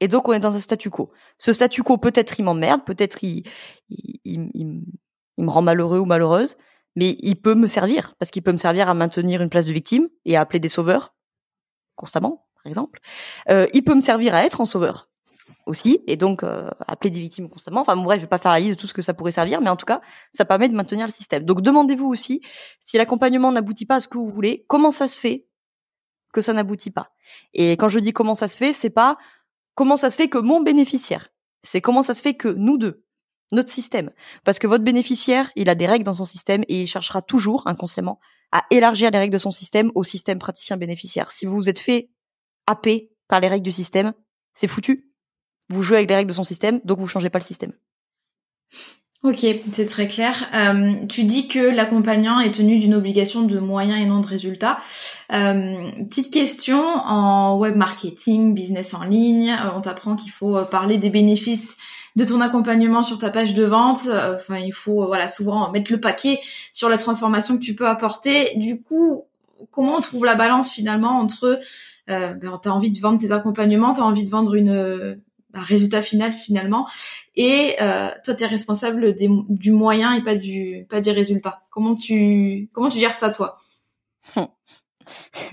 [0.00, 1.10] et donc, on est dans un statu quo.
[1.38, 3.44] Ce statu quo, peut-être il m'emmerde, peut-être il,
[5.38, 6.56] me rend malheureux ou malheureuse,
[6.96, 9.72] mais il peut me servir, parce qu'il peut me servir à maintenir une place de
[9.72, 11.14] victime et à appeler des sauveurs,
[11.96, 13.00] constamment, par exemple.
[13.50, 15.09] Euh, il peut me servir à être en sauveur
[15.66, 17.80] aussi, et donc euh, appeler des victimes constamment.
[17.80, 19.30] Enfin bon, bref, je vais pas faire la liste de tout ce que ça pourrait
[19.30, 20.00] servir, mais en tout cas,
[20.32, 21.44] ça permet de maintenir le système.
[21.44, 22.40] Donc demandez-vous aussi,
[22.80, 25.46] si l'accompagnement n'aboutit pas à ce que vous voulez, comment ça se fait
[26.32, 27.12] que ça n'aboutit pas?
[27.54, 29.16] Et quand je dis comment ça se fait, c'est pas
[29.74, 31.28] comment ça se fait que mon bénéficiaire,
[31.62, 33.04] c'est comment ça se fait que nous deux,
[33.52, 34.10] notre système,
[34.44, 37.66] parce que votre bénéficiaire, il a des règles dans son système et il cherchera toujours,
[37.66, 38.20] inconsciemment,
[38.52, 41.30] à élargir les règles de son système au système praticien bénéficiaire.
[41.30, 42.10] Si vous vous êtes fait
[42.66, 44.12] happer par les règles du système,
[44.54, 45.09] c'est foutu.
[45.70, 47.72] Vous jouez avec les règles de son système, donc vous changez pas le système.
[49.22, 50.48] Ok, c'est très clair.
[50.54, 54.78] Euh, tu dis que l'accompagnant est tenu d'une obligation de moyens et non de résultats.
[55.30, 60.96] Euh, petite question, en web marketing, business en ligne, euh, on t'apprend qu'il faut parler
[60.96, 61.76] des bénéfices
[62.16, 64.08] de ton accompagnement sur ta page de vente.
[64.34, 66.40] Enfin, il faut voilà souvent mettre le paquet
[66.72, 68.56] sur la transformation que tu peux apporter.
[68.56, 69.26] Du coup,
[69.70, 71.60] comment on trouve la balance finalement entre
[72.08, 75.20] euh, ben, t'as envie de vendre tes accompagnements, t'as envie de vendre une
[75.54, 76.86] un résultat final finalement.
[77.36, 81.62] Et euh, toi tu es responsable du moyen et pas du pas des résultats.
[81.70, 83.58] Comment tu comment tu gères ça toi?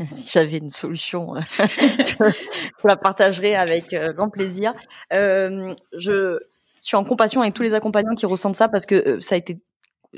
[0.05, 4.73] Si j'avais une solution euh, je la partagerai avec euh, grand plaisir.
[5.13, 6.39] Euh, je
[6.79, 9.59] suis en compassion avec tous les accompagnants qui ressentent ça parce que ça a été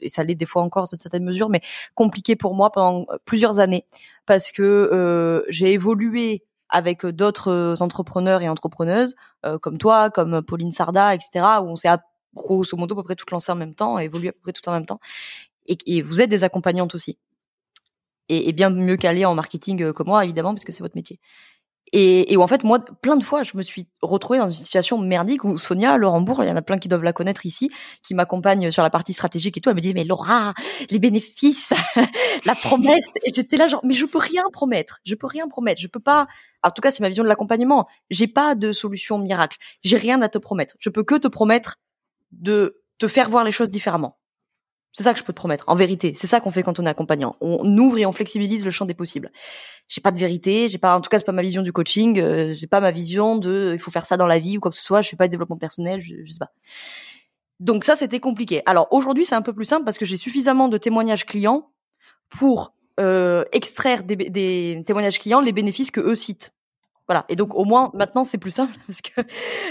[0.01, 1.61] et ça l'est des fois encore de certaines mesures mais
[1.95, 3.86] compliqué pour moi pendant plusieurs années.
[4.25, 9.15] Parce que j'ai évolué avec euh, d'autres euh, entrepreneurs et entrepreneuses
[9.45, 11.89] euh, comme toi, comme Pauline Sarda, etc., où on s'est
[12.36, 14.67] grosso modo à peu près tout lancé en même temps, évolué à peu près tout
[14.70, 14.99] en même temps.
[15.67, 17.17] Et, vous êtes des accompagnantes aussi.
[18.28, 21.20] Et, et bien mieux qu'aller en marketing que moi, évidemment, parce que c'est votre métier.
[21.92, 24.98] Et, et en fait, moi, plein de fois, je me suis retrouvée dans une situation
[24.98, 27.70] merdique où Sonia, Laurent Bourg, il y en a plein qui doivent la connaître ici,
[28.04, 29.70] qui m'accompagne sur la partie stratégique et tout.
[29.70, 30.54] Elle me dit, mais Laura,
[30.90, 31.74] les bénéfices,
[32.46, 33.10] la promesse.
[33.24, 35.00] Et j'étais là, genre, mais je peux rien promettre.
[35.04, 35.82] Je peux rien promettre.
[35.82, 36.28] Je peux pas.
[36.64, 37.88] En tout cas, c'est ma vision de l'accompagnement.
[38.10, 39.58] J'ai pas de solution miracle.
[39.82, 40.76] J'ai rien à te promettre.
[40.80, 41.78] Je peux que te promettre
[42.32, 44.18] de te faire voir les choses différemment.
[44.92, 45.66] C'est ça que je peux te promettre.
[45.68, 47.36] En vérité, c'est ça qu'on fait quand on est accompagnant.
[47.42, 49.32] On ouvre et on flexibilise le champ des possibles.
[49.88, 52.20] J'ai pas de vérité, j'ai pas, en tout cas, c'est pas ma vision du coaching,
[52.20, 54.72] euh, j'ai pas ma vision de, il faut faire ça dans la vie ou quoi
[54.72, 55.02] que ce soit.
[55.02, 56.52] Je fais pas de développement personnel, je, je sais pas.
[57.60, 58.62] Donc ça, c'était compliqué.
[58.66, 61.72] Alors aujourd'hui, c'est un peu plus simple parce que j'ai suffisamment de témoignages clients
[62.30, 66.54] pour euh, extraire des, des témoignages clients les bénéfices que eux citent.
[67.08, 67.26] Voilà.
[67.30, 69.22] Et donc au moins maintenant c'est plus simple parce que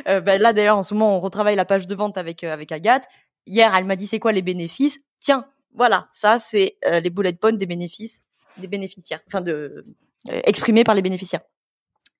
[0.08, 2.52] euh, ben là d'ailleurs en ce moment on retravaille la page de vente avec euh,
[2.52, 3.06] avec Agathe.
[3.46, 5.00] Hier elle m'a dit c'est quoi les bénéfices?
[5.20, 8.20] Tiens, voilà, ça c'est euh, les bullet points des bénéfices
[8.56, 9.84] des bénéficiaires, enfin de
[10.28, 11.42] euh, exprimés par les bénéficiaires.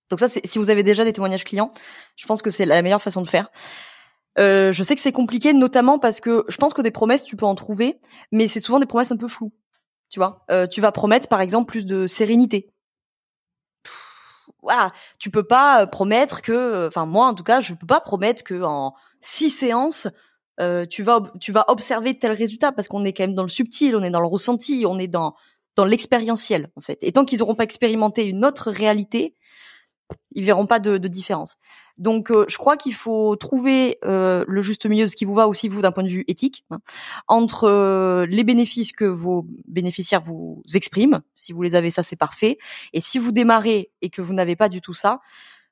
[0.09, 1.73] Donc ça, si vous avez déjà des témoignages clients,
[2.15, 3.51] je pense que c'est la meilleure façon de faire.
[4.39, 7.35] Euh, je sais que c'est compliqué, notamment parce que je pense que des promesses, tu
[7.35, 7.99] peux en trouver,
[8.31, 9.53] mais c'est souvent des promesses un peu floues.
[10.11, 12.71] Tu vois, tu vas promettre par exemple plus de sérénité.
[14.63, 18.45] voilà, tu peux pas promettre que, enfin moi en tout cas, je peux pas promettre
[18.45, 20.07] que en six séances,
[20.61, 23.49] euh, tu vas tu vas observer tel résultat parce qu'on est quand même dans le
[23.49, 25.35] subtil, on est dans le ressenti, on est dans
[25.77, 26.99] dans l'expérientiel en fait.
[27.03, 29.35] Et tant qu'ils n'auront pas expérimenté une autre réalité,
[30.33, 31.57] ils verront pas de, de différence.
[31.99, 35.35] Donc, euh, je crois qu'il faut trouver euh, le juste milieu de ce qui vous
[35.35, 36.79] va aussi vous d'un point de vue éthique hein,
[37.27, 41.21] entre euh, les bénéfices que vos bénéficiaires vous expriment.
[41.35, 42.59] Si vous les avez, ça c'est parfait.
[42.93, 45.21] Et si vous démarrez et que vous n'avez pas du tout ça,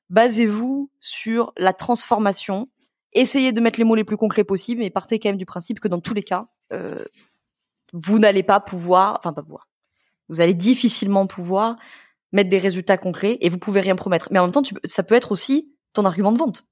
[0.09, 2.67] basez-vous sur la transformation.
[3.19, 5.79] Essayez de mettre les mots les plus concrets possibles, mais partez quand même du principe
[5.79, 6.47] que dans tous les cas,
[7.93, 9.67] vous n'allez pas pouvoir, enfin pas pouvoir,
[10.29, 11.77] vous allez difficilement pouvoir
[12.31, 14.27] mettre des résultats concrets et vous pouvez rien promettre.
[14.31, 16.65] Mais en même temps, ça peut être aussi ton argument de vente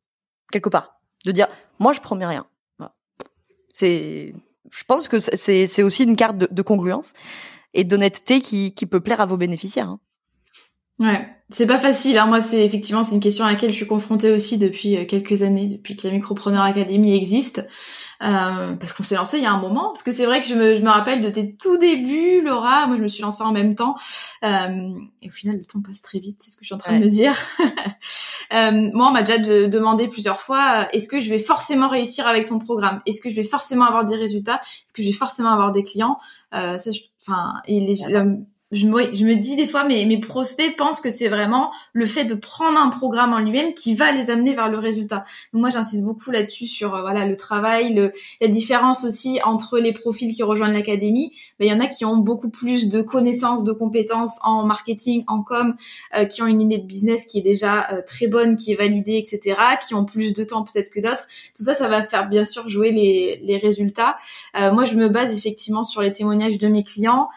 [0.52, 1.48] quelque part, de dire
[1.80, 2.48] moi je promets rien.
[3.74, 4.34] C'est,
[4.72, 7.12] je pense que c'est aussi une carte de, congruence
[7.74, 9.90] et d'honnêteté qui qui peut plaire à vos bénéficiaires.
[9.90, 10.00] Hein.
[11.00, 12.18] Ouais, c'est pas facile.
[12.18, 12.26] Hein.
[12.26, 15.42] Moi, c'est effectivement c'est une question à laquelle je suis confrontée aussi depuis euh, quelques
[15.42, 17.68] années, depuis que la Micropreneur Academy existe,
[18.24, 19.88] euh, parce qu'on s'est lancé il y a un moment.
[19.90, 22.88] Parce que c'est vrai que je me, je me rappelle de tes tout débuts, Laura.
[22.88, 23.96] Moi, je me suis lancée en même temps,
[24.44, 24.90] euh,
[25.22, 26.42] et au final, le temps passe très vite.
[26.42, 27.36] C'est ce que je suis en train de me dire.
[28.54, 29.38] euh, moi, on m'a déjà
[29.68, 33.02] demandé plusieurs fois euh, est-ce que je vais forcément réussir avec ton programme?
[33.06, 34.62] Est-ce que je vais forcément avoir des résultats?
[34.64, 36.18] Est-ce que je vais forcément avoir des clients?
[36.54, 36.90] Euh, ça,
[37.28, 37.96] Enfin, et les,
[38.72, 42.34] je, me dis des fois, mais mes prospects pensent que c'est vraiment le fait de
[42.34, 45.24] prendre un programme en lui-même qui va les amener vers le résultat.
[45.54, 48.12] Moi, j'insiste beaucoup là-dessus sur euh, voilà le travail, le,
[48.42, 51.32] la différence aussi entre les profils qui rejoignent l'académie.
[51.60, 55.24] Ben, il y en a qui ont beaucoup plus de connaissances, de compétences en marketing,
[55.28, 55.76] en com,
[56.18, 58.76] euh, qui ont une idée de business qui est déjà euh, très bonne, qui est
[58.76, 61.28] validée, etc., qui ont plus de temps peut-être que d'autres.
[61.56, 64.18] Tout ça, ça va faire bien sûr jouer les, les résultats.
[64.56, 67.30] moi, je me base effectivement sur les témoignages de mes clients.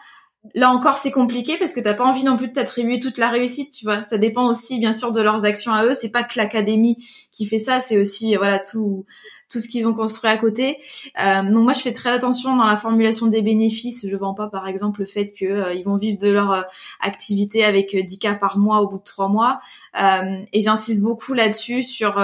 [0.55, 3.29] Là encore, c'est compliqué parce que t'as pas envie non plus de t'attribuer toute la
[3.29, 4.03] réussite, tu vois.
[4.03, 5.93] Ça dépend aussi, bien sûr, de leurs actions à eux.
[5.93, 6.97] C'est pas que l'académie
[7.31, 9.05] qui fait ça, c'est aussi, voilà, tout,
[9.49, 10.77] tout ce qu'ils ont construit à côté.
[11.19, 14.07] Euh, donc moi, je fais très attention dans la formulation des bénéfices.
[14.07, 16.61] Je vends pas, par exemple, le fait qu'ils euh, vont vivre de leur euh,
[17.01, 19.59] activité avec 10 cas par mois au bout de trois mois.
[19.95, 22.21] et j'insiste beaucoup là-dessus sur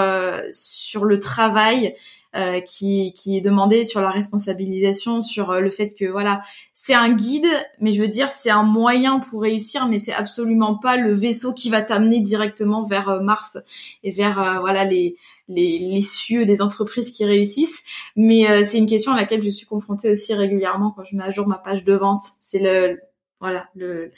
[0.52, 1.96] sur le travail
[2.36, 6.42] euh, qui, qui est demandé sur la responsabilisation, sur euh, le fait que voilà,
[6.74, 7.48] c'est un guide,
[7.80, 11.54] mais je veux dire c'est un moyen pour réussir, mais c'est absolument pas le vaisseau
[11.54, 13.58] qui va t'amener directement vers euh, Mars
[14.04, 15.16] et vers voilà les,
[15.48, 17.84] les, les cieux des entreprises qui réussissent.
[18.16, 21.32] Mais c'est une question à laquelle je suis confrontée aussi régulièrement quand je mets à
[21.32, 22.22] jour ma page de vente.
[22.42, 23.00] C'est le
[23.40, 24.12] voilà le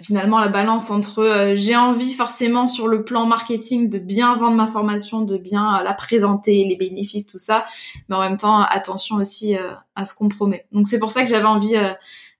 [0.00, 4.56] Finalement, la balance entre euh, j'ai envie forcément sur le plan marketing de bien vendre
[4.56, 7.64] ma formation, de bien euh, la présenter, les bénéfices, tout ça,
[8.08, 10.66] mais en même temps, attention aussi euh, à ce qu'on promet.
[10.70, 11.74] Donc c'est pour ça que j'avais envie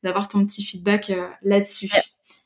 [0.05, 1.13] d'avoir ton petit feedback
[1.43, 1.91] là-dessus.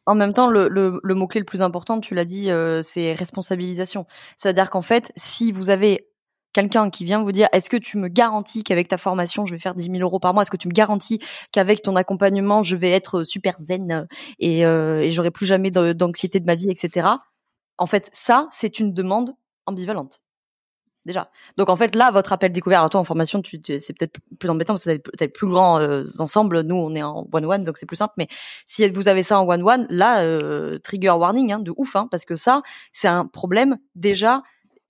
[0.06, 2.48] En même temps, le, le, le mot-clé le plus important, tu l'as dit,
[2.82, 4.06] c'est responsabilisation.
[4.36, 6.08] C'est-à-dire qu'en fait, si vous avez
[6.56, 9.58] quelqu'un qui vient vous dire est-ce que tu me garantis qu'avec ta formation je vais
[9.58, 10.40] faire 10 000 euros par mois?
[10.40, 11.18] Est-ce que tu me garantis
[11.52, 16.40] qu'avec ton accompagnement je vais être super zen et, euh, et j'aurai plus jamais d'anxiété
[16.40, 17.08] de ma vie etc
[17.76, 19.32] en fait ça c'est une demande
[19.66, 20.22] ambivalente.
[21.04, 21.30] Déjà.
[21.58, 24.72] Donc en fait là votre appel découvert à toi en formation c'est peut-être plus embêtant
[24.72, 27.86] parce que avez plus grands euh, ensemble nous on est en one one donc c'est
[27.86, 28.14] plus simple.
[28.16, 28.28] Mais
[28.64, 32.08] si vous avez ça en one one là euh, trigger warning hein, de ouf hein,
[32.10, 34.42] parce que ça c'est un problème déjà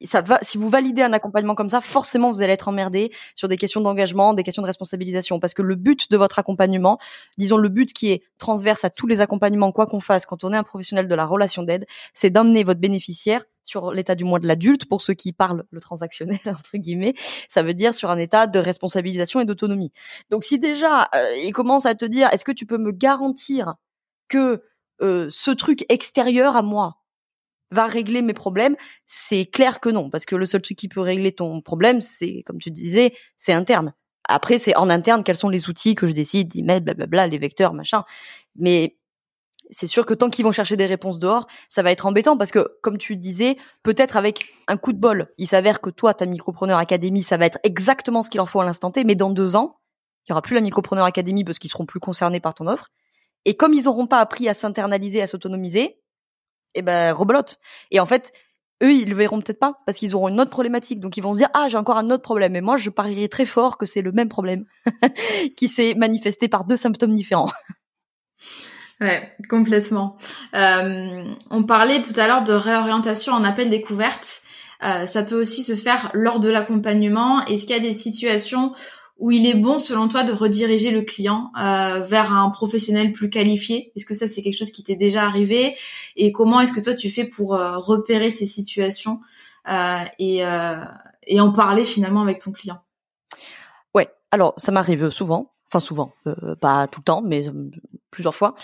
[0.05, 3.49] ça va, si vous validez un accompagnement comme ça, forcément vous allez être emmerdé sur
[3.49, 6.99] des questions d'engagement, des questions de responsabilisation, parce que le but de votre accompagnement,
[7.39, 10.53] disons le but qui est transverse à tous les accompagnements, quoi qu'on fasse, quand on
[10.53, 14.39] est un professionnel de la relation d'aide, c'est d'emmener votre bénéficiaire sur l'état du moins
[14.39, 17.15] de l'adulte, pour ceux qui parlent le transactionnel entre guillemets,
[17.49, 19.93] ça veut dire sur un état de responsabilisation et d'autonomie.
[20.31, 23.75] Donc si déjà euh, il commence à te dire, est-ce que tu peux me garantir
[24.29, 24.63] que
[25.03, 26.99] euh, ce truc extérieur à moi,
[27.71, 31.01] va régler mes problèmes, c'est clair que non, parce que le seul truc qui peut
[31.01, 33.93] régler ton problème, c'est, comme tu disais, c'est interne.
[34.29, 37.39] Après, c'est en interne, quels sont les outils que je décide d'y mettre, blablabla, les
[37.39, 38.05] vecteurs, machin.
[38.57, 38.97] Mais
[39.71, 42.51] c'est sûr que tant qu'ils vont chercher des réponses dehors, ça va être embêtant parce
[42.51, 46.27] que, comme tu disais, peut-être avec un coup de bol, il s'avère que toi, ta
[46.27, 49.31] Micropreneur Academy, ça va être exactement ce qu'il en faut à l'instant T, mais dans
[49.31, 49.79] deux ans,
[50.27, 52.91] il y aura plus la Micropreneur Academy parce qu'ils seront plus concernés par ton offre.
[53.45, 56.01] Et comme ils n'auront pas appris à s'internaliser, à s'autonomiser,
[56.77, 57.59] et ben rebelote.
[57.91, 58.33] Et en fait,
[58.83, 61.01] eux, ils le verront peut-être pas parce qu'ils auront une autre problématique.
[61.01, 62.55] Donc ils vont se dire ah j'ai encore un autre problème.
[62.57, 64.65] Et moi, je parierais très fort que c'est le même problème
[65.57, 67.51] qui s'est manifesté par deux symptômes différents.
[68.99, 70.17] Ouais, complètement.
[70.55, 74.41] Euh, on parlait tout à l'heure de réorientation en appel découverte.
[74.83, 77.45] Euh, ça peut aussi se faire lors de l'accompagnement.
[77.45, 78.73] Est-ce qu'il y a des situations
[79.19, 83.31] où il est bon, selon toi, de rediriger le client euh, vers un professionnel plus
[83.31, 83.93] qualifié?
[83.97, 85.77] Est-ce que ça, c'est quelque chose qui t'est déjà arrivé?
[86.17, 89.21] Et comment est-ce que toi, tu fais pour euh, repérer ces situations
[89.69, 90.43] euh, et,
[91.27, 92.79] et en parler finalement avec ton client?
[93.95, 96.13] Ouais, alors ça m'arrive souvent, enfin souvent,
[96.61, 97.45] pas tout le temps, mais
[98.11, 98.55] plusieurs fois.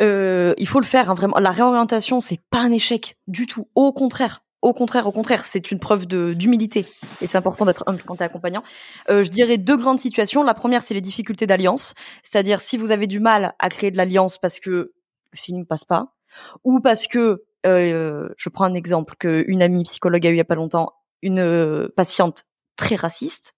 [0.00, 1.10] euh, il faut le faire.
[1.10, 3.68] Hein, vraiment, la réorientation, c'est pas un échec du tout.
[3.74, 6.86] Au contraire, au contraire, au contraire, c'est une preuve d'humilité
[7.20, 8.64] et c'est important d'être humble quand t'es accompagnant.
[9.08, 10.42] Euh, je dirais deux grandes situations.
[10.42, 11.94] La première, c'est les difficultés d'alliance,
[12.24, 14.92] c'est-à-dire si vous avez du mal à créer de l'alliance parce que le
[15.36, 16.14] feeling passe pas,
[16.64, 20.38] ou parce que euh, je prends un exemple que une amie psychologue a eu il
[20.38, 22.44] y a pas longtemps, une euh, patiente
[22.74, 23.54] très raciste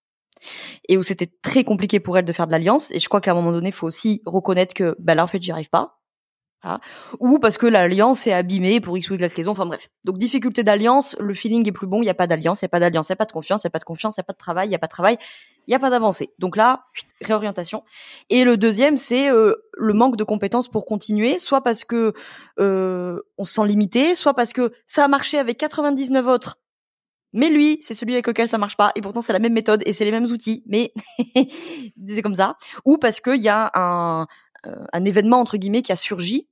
[0.90, 2.90] et où c'était très compliqué pour elle de faire de l'alliance.
[2.90, 5.26] Et je crois qu'à un moment donné, il faut aussi reconnaître que bah là en
[5.26, 5.97] fait j'y arrive pas
[7.20, 9.88] ou parce que l'alliance est abîmée pour X ou Y raison, enfin bref.
[10.04, 12.66] Donc difficulté d'alliance, le feeling est plus bon, il n'y a pas d'alliance, il n'y
[12.66, 14.16] a pas d'alliance, il n'y a pas de confiance, il n'y a pas de confiance,
[14.16, 15.18] il n'y a pas de travail, il n'y a pas de travail,
[15.66, 16.30] il n'y a pas d'avancée.
[16.38, 16.86] Donc là,
[17.20, 17.84] réorientation.
[18.28, 22.12] Et le deuxième, c'est euh, le manque de compétences pour continuer, soit parce que
[22.59, 26.59] euh, on se sent limité, soit parce que ça a marché avec 99 autres,
[27.32, 29.82] mais lui, c'est celui avec lequel ça marche pas, et pourtant c'est la même méthode
[29.84, 30.92] et c'est les mêmes outils, mais
[32.09, 32.56] c'est comme ça.
[32.84, 34.26] Ou parce qu'il y a un
[34.64, 36.46] un événement entre guillemets qui a surgi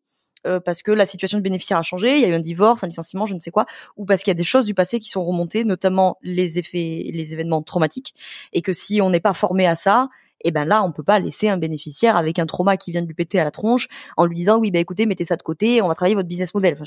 [0.47, 2.85] euh, parce que la situation de bénéficiaire a changé, il y a eu un divorce,
[2.85, 5.01] un licenciement, je ne sais quoi, ou parce qu'il y a des choses du passé
[5.01, 8.15] qui sont remontées, notamment les effets, les événements traumatiques,
[8.53, 10.09] et que si on n'est pas formé à ça,
[10.45, 13.01] et eh ben là, on peut pas laisser un bénéficiaire avec un trauma qui vient
[13.01, 13.89] de lui péter à la tronche
[14.19, 16.53] en lui disant oui, ben écoutez, mettez ça de côté, on va travailler votre business
[16.55, 16.77] model.
[16.79, 16.85] Enfin,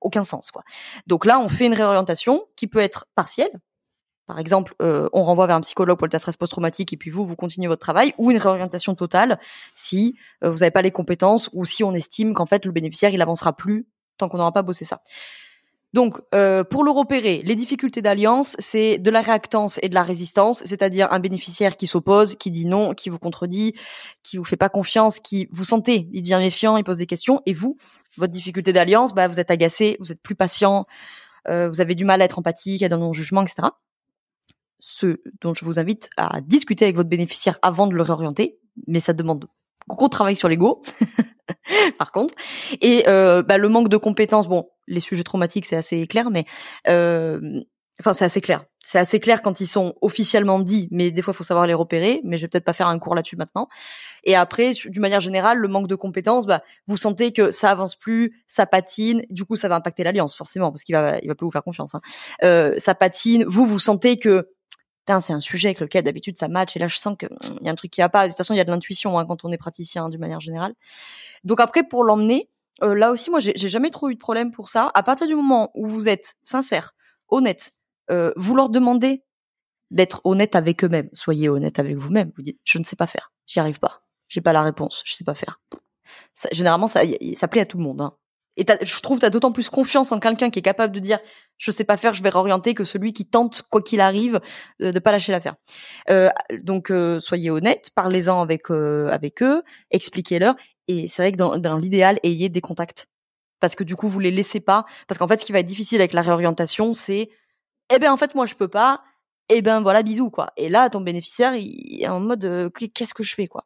[0.00, 0.64] aucun sens quoi.
[1.06, 3.60] Donc là, on fait une réorientation qui peut être partielle,
[4.26, 7.26] par exemple, euh, on renvoie vers un psychologue pour le stress post-traumatique et puis vous,
[7.26, 9.38] vous continuez votre travail, ou une réorientation totale
[9.74, 13.12] si euh, vous n'avez pas les compétences ou si on estime qu'en fait le bénéficiaire
[13.12, 15.02] il avancera plus tant qu'on n'aura pas bossé ça.
[15.92, 20.02] Donc, euh, pour le repérer, les difficultés d'alliance, c'est de la réactance et de la
[20.02, 23.74] résistance, c'est-à-dire un bénéficiaire qui s'oppose, qui dit non, qui vous contredit,
[24.24, 27.42] qui vous fait pas confiance, qui vous sentez, il devient méfiant, il pose des questions,
[27.46, 27.76] et vous,
[28.16, 30.86] votre difficulté d'alliance, bah, vous êtes agacé, vous êtes plus patient,
[31.46, 33.68] vous avez du mal à être empathique, à donner un jugement, etc
[34.86, 39.00] ce dont je vous invite à discuter avec votre bénéficiaire avant de le réorienter, mais
[39.00, 39.46] ça demande
[39.88, 40.82] gros travail sur l'ego,
[41.98, 42.34] par contre.
[42.82, 46.44] Et euh, bah, le manque de compétences, bon, les sujets traumatiques, c'est assez clair, mais
[46.86, 47.62] euh,
[47.98, 48.66] enfin, c'est assez clair.
[48.82, 51.72] C'est assez clair quand ils sont officiellement dits, mais des fois, il faut savoir les
[51.72, 52.20] repérer.
[52.22, 53.68] Mais je vais peut-être pas faire un cours là-dessus maintenant.
[54.24, 57.96] Et après, d'une manière générale, le manque de compétences, bah, vous sentez que ça avance
[57.96, 59.24] plus, ça patine.
[59.30, 61.64] Du coup, ça va impacter l'alliance forcément, parce qu'il va, il va plus vous faire
[61.64, 61.94] confiance.
[61.94, 62.02] Hein.
[62.42, 63.44] Euh, ça patine.
[63.46, 64.50] Vous, vous sentez que
[65.06, 67.68] c'est un sujet avec lequel d'habitude ça match et là je sens qu'il hum, y
[67.68, 68.24] a un truc qui a pas.
[68.24, 70.40] De toute façon, il y a de l'intuition hein, quand on est praticien d'une manière
[70.40, 70.74] générale.
[71.44, 72.50] Donc après, pour l'emmener,
[72.82, 74.90] euh, là aussi, moi, j'ai jamais trop eu de problème pour ça.
[74.94, 76.94] À partir du moment où vous êtes sincère,
[77.28, 77.72] honnête,
[78.10, 79.22] euh, vous leur demandez
[79.90, 81.08] d'être honnête avec eux-mêmes.
[81.12, 82.32] Soyez honnête avec vous-même.
[82.36, 85.14] Vous dites, je ne sais pas faire, j'y arrive pas, j'ai pas la réponse, je
[85.14, 85.60] sais pas faire.
[86.52, 87.02] Généralement, ça,
[87.36, 88.00] ça plaît à tout le monde.
[88.00, 88.14] Hein.
[88.56, 91.18] Et je trouve tu as d'autant plus confiance en quelqu'un qui est capable de dire
[91.58, 94.40] je sais pas faire, je vais réorienter que celui qui tente quoi qu'il arrive
[94.80, 95.56] de, de pas lâcher l'affaire.
[96.10, 96.30] Euh,
[96.62, 100.54] donc euh, soyez honnête, parlez-en avec euh, avec eux, expliquez-leur.
[100.88, 103.08] Et c'est vrai que dans, dans l'idéal, ayez des contacts
[103.60, 104.84] parce que du coup vous les laissez pas.
[105.08, 107.30] Parce qu'en fait, ce qui va être difficile avec la réorientation, c'est
[107.90, 109.02] eh ben en fait moi je peux pas.
[109.48, 110.52] Eh ben voilà bisous quoi.
[110.56, 113.64] Et là ton bénéficiaire il est en mode euh, qu'est-ce que je fais quoi?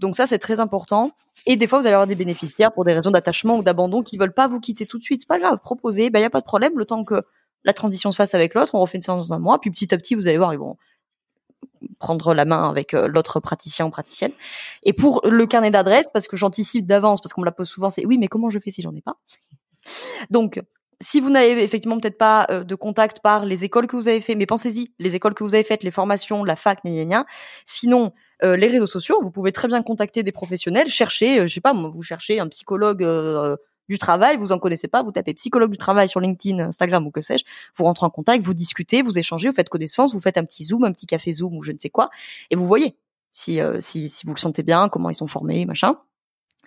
[0.00, 1.12] Donc ça c'est très important.
[1.46, 4.16] Et des fois, vous allez avoir des bénéficiaires pour des raisons d'attachement ou d'abandon qui
[4.16, 5.20] veulent pas vous quitter tout de suite.
[5.20, 6.78] C'est pas grave, proposez, ben y a pas de problème.
[6.78, 7.22] Le temps que
[7.64, 9.92] la transition se fasse avec l'autre, on refait une séance dans un mois, puis petit
[9.94, 10.76] à petit, vous allez voir, ils vont
[11.98, 14.32] prendre la main avec euh, l'autre praticien ou praticienne.
[14.82, 17.90] Et pour le carnet d'adresse, parce que j'anticipe d'avance, parce qu'on me la pose souvent,
[17.90, 19.16] c'est oui, mais comment je fais si j'en ai pas?
[20.30, 20.60] Donc,
[21.00, 24.20] si vous n'avez effectivement peut-être pas euh, de contact par les écoles que vous avez
[24.20, 27.26] fait, mais pensez-y, les écoles que vous avez faites, les formations, la fac, gna,
[27.64, 28.12] Sinon,
[28.42, 31.60] euh, les réseaux sociaux, vous pouvez très bien contacter des professionnels, chercher, euh, je sais
[31.60, 33.06] pas, vous cherchez un psychologue
[33.88, 37.10] du travail, vous en connaissez pas, vous tapez psychologue du travail sur LinkedIn, Instagram ou
[37.10, 37.44] que sais-je,
[37.76, 40.64] vous rentrez en contact, vous discutez, vous échangez, vous faites connaissance, vous faites un petit
[40.64, 42.10] zoom, un petit café zoom ou je ne sais quoi,
[42.50, 42.96] et vous voyez
[43.30, 45.96] si si, si vous le sentez bien, comment ils sont formés, machin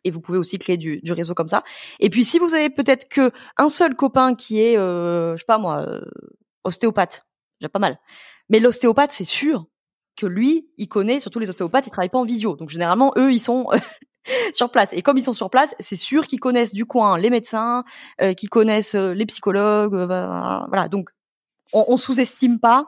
[0.05, 1.63] et vous pouvez aussi créer du, réseau comme ça.
[1.99, 5.45] Et puis si vous avez peut-être que un seul copain qui est, euh, je sais
[5.45, 6.05] pas moi, euh,
[6.63, 7.25] ostéopathe,
[7.59, 7.99] déjà pas mal.
[8.47, 9.65] Mais l'ostéopathe, c'est sûr
[10.15, 12.55] que lui, il connaît, surtout les ostéopathes, ils travaillent pas en visio.
[12.55, 13.67] Donc généralement, eux, ils sont
[14.53, 14.93] sur place.
[14.93, 17.83] Et comme ils sont sur place, c'est sûr qu'ils connaissent du coin les médecins,
[18.21, 19.93] euh, qu'ils connaissent euh, les psychologues.
[19.93, 20.87] voilà.
[20.89, 21.09] Donc
[21.73, 22.87] on, on sous-estime pas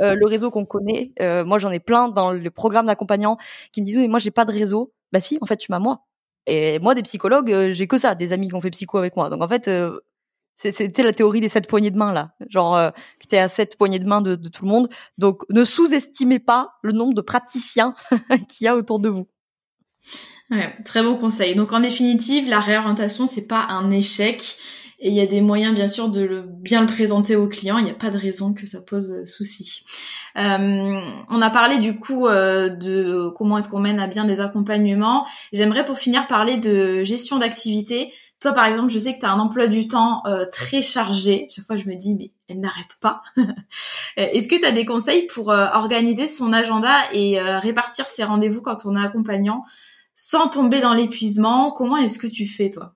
[0.00, 1.12] le réseau qu'on connaît.
[1.20, 3.36] moi, j'en ai plein dans le programme d'accompagnant
[3.72, 4.92] qui me disent mais moi j'ai pas de réseau.
[5.12, 6.04] Bah si, en fait, tu m'as moi.
[6.46, 9.16] Et moi, des psychologues, euh, j'ai que ça, des amis qui ont fait psycho avec
[9.16, 9.30] moi.
[9.30, 10.00] Donc en fait, euh,
[10.56, 12.90] c'était la théorie des sept poignées de main là, genre euh,
[13.20, 14.88] qui était à sept poignées de main de, de, tout le monde.
[15.18, 17.94] Donc ne sous-estimez pas le nombre de praticiens
[18.48, 19.26] qu'il y a autour de vous.
[20.50, 21.54] Ouais, très bon conseil.
[21.54, 24.56] Donc en définitive, la réorientation c'est pas un échec
[25.00, 27.78] et il y a des moyens bien sûr de le, bien le présenter aux clients.
[27.78, 29.82] Il n'y a pas de raison que ça pose souci.
[30.36, 35.26] on a parlé du coup de comment est-ce qu'on mène à bien des accompagnements.
[35.52, 38.12] J'aimerais pour finir parler de gestion d'activité.
[38.44, 40.22] Toi, par exemple, je sais que tu as un emploi du temps
[40.52, 41.46] très chargé.
[41.48, 43.22] Chaque fois, je me dis, mais elle n'arrête pas.
[44.16, 48.84] Est-ce que tu as des conseils pour organiser son agenda et répartir ses rendez-vous quand
[48.84, 49.64] on est accompagnant
[50.14, 51.72] sans tomber dans l'épuisement?
[51.72, 52.94] Comment est-ce que tu fais, toi?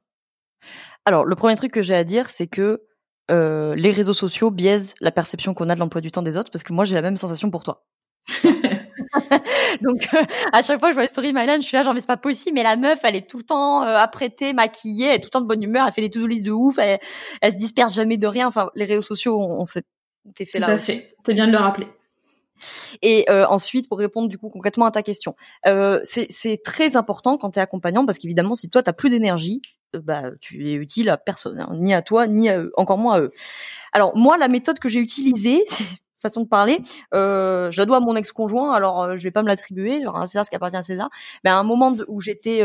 [1.06, 2.82] Alors, le premier truc que j'ai à dire, c'est que
[3.30, 6.50] euh, les réseaux sociaux biaisent la perception qu'on a de l'emploi du temps des autres,
[6.50, 7.86] parce que moi, j'ai la même sensation pour toi.
[9.82, 10.22] Donc euh,
[10.52, 12.06] à chaque fois que je vois les stories Mylan, je suis là genre mais c'est
[12.06, 15.20] pas possible mais la meuf elle est tout le temps euh, apprêtée, maquillée, elle est
[15.20, 16.98] tout le temps de bonne humeur, elle fait des to-do list de ouf, elle,
[17.42, 18.48] se disperse jamais de rien.
[18.48, 19.84] Enfin les réseaux sociaux on, on s'est
[20.36, 20.66] fait là.
[20.66, 21.14] Tout à fait.
[21.24, 21.86] C'est bien de le rappeler.
[23.02, 25.34] Et euh, ensuite, pour répondre du coup concrètement à ta question,
[25.66, 29.62] euh, c'est très important quand tu es accompagnant parce qu'évidemment, si toi, tu plus d'énergie,
[29.94, 32.98] euh, bah, tu es utile à personne, hein, ni à toi, ni à eux, encore
[32.98, 33.32] moins à eux.
[33.92, 35.64] Alors moi, la méthode que j'ai utilisée,
[36.20, 36.80] façon de parler,
[37.14, 40.50] euh, je dois mon ex-conjoint, alors euh, je vais pas me l'attribuer, genre César ce
[40.50, 41.10] qui appartient à César,
[41.44, 42.62] mais à un moment où j'étais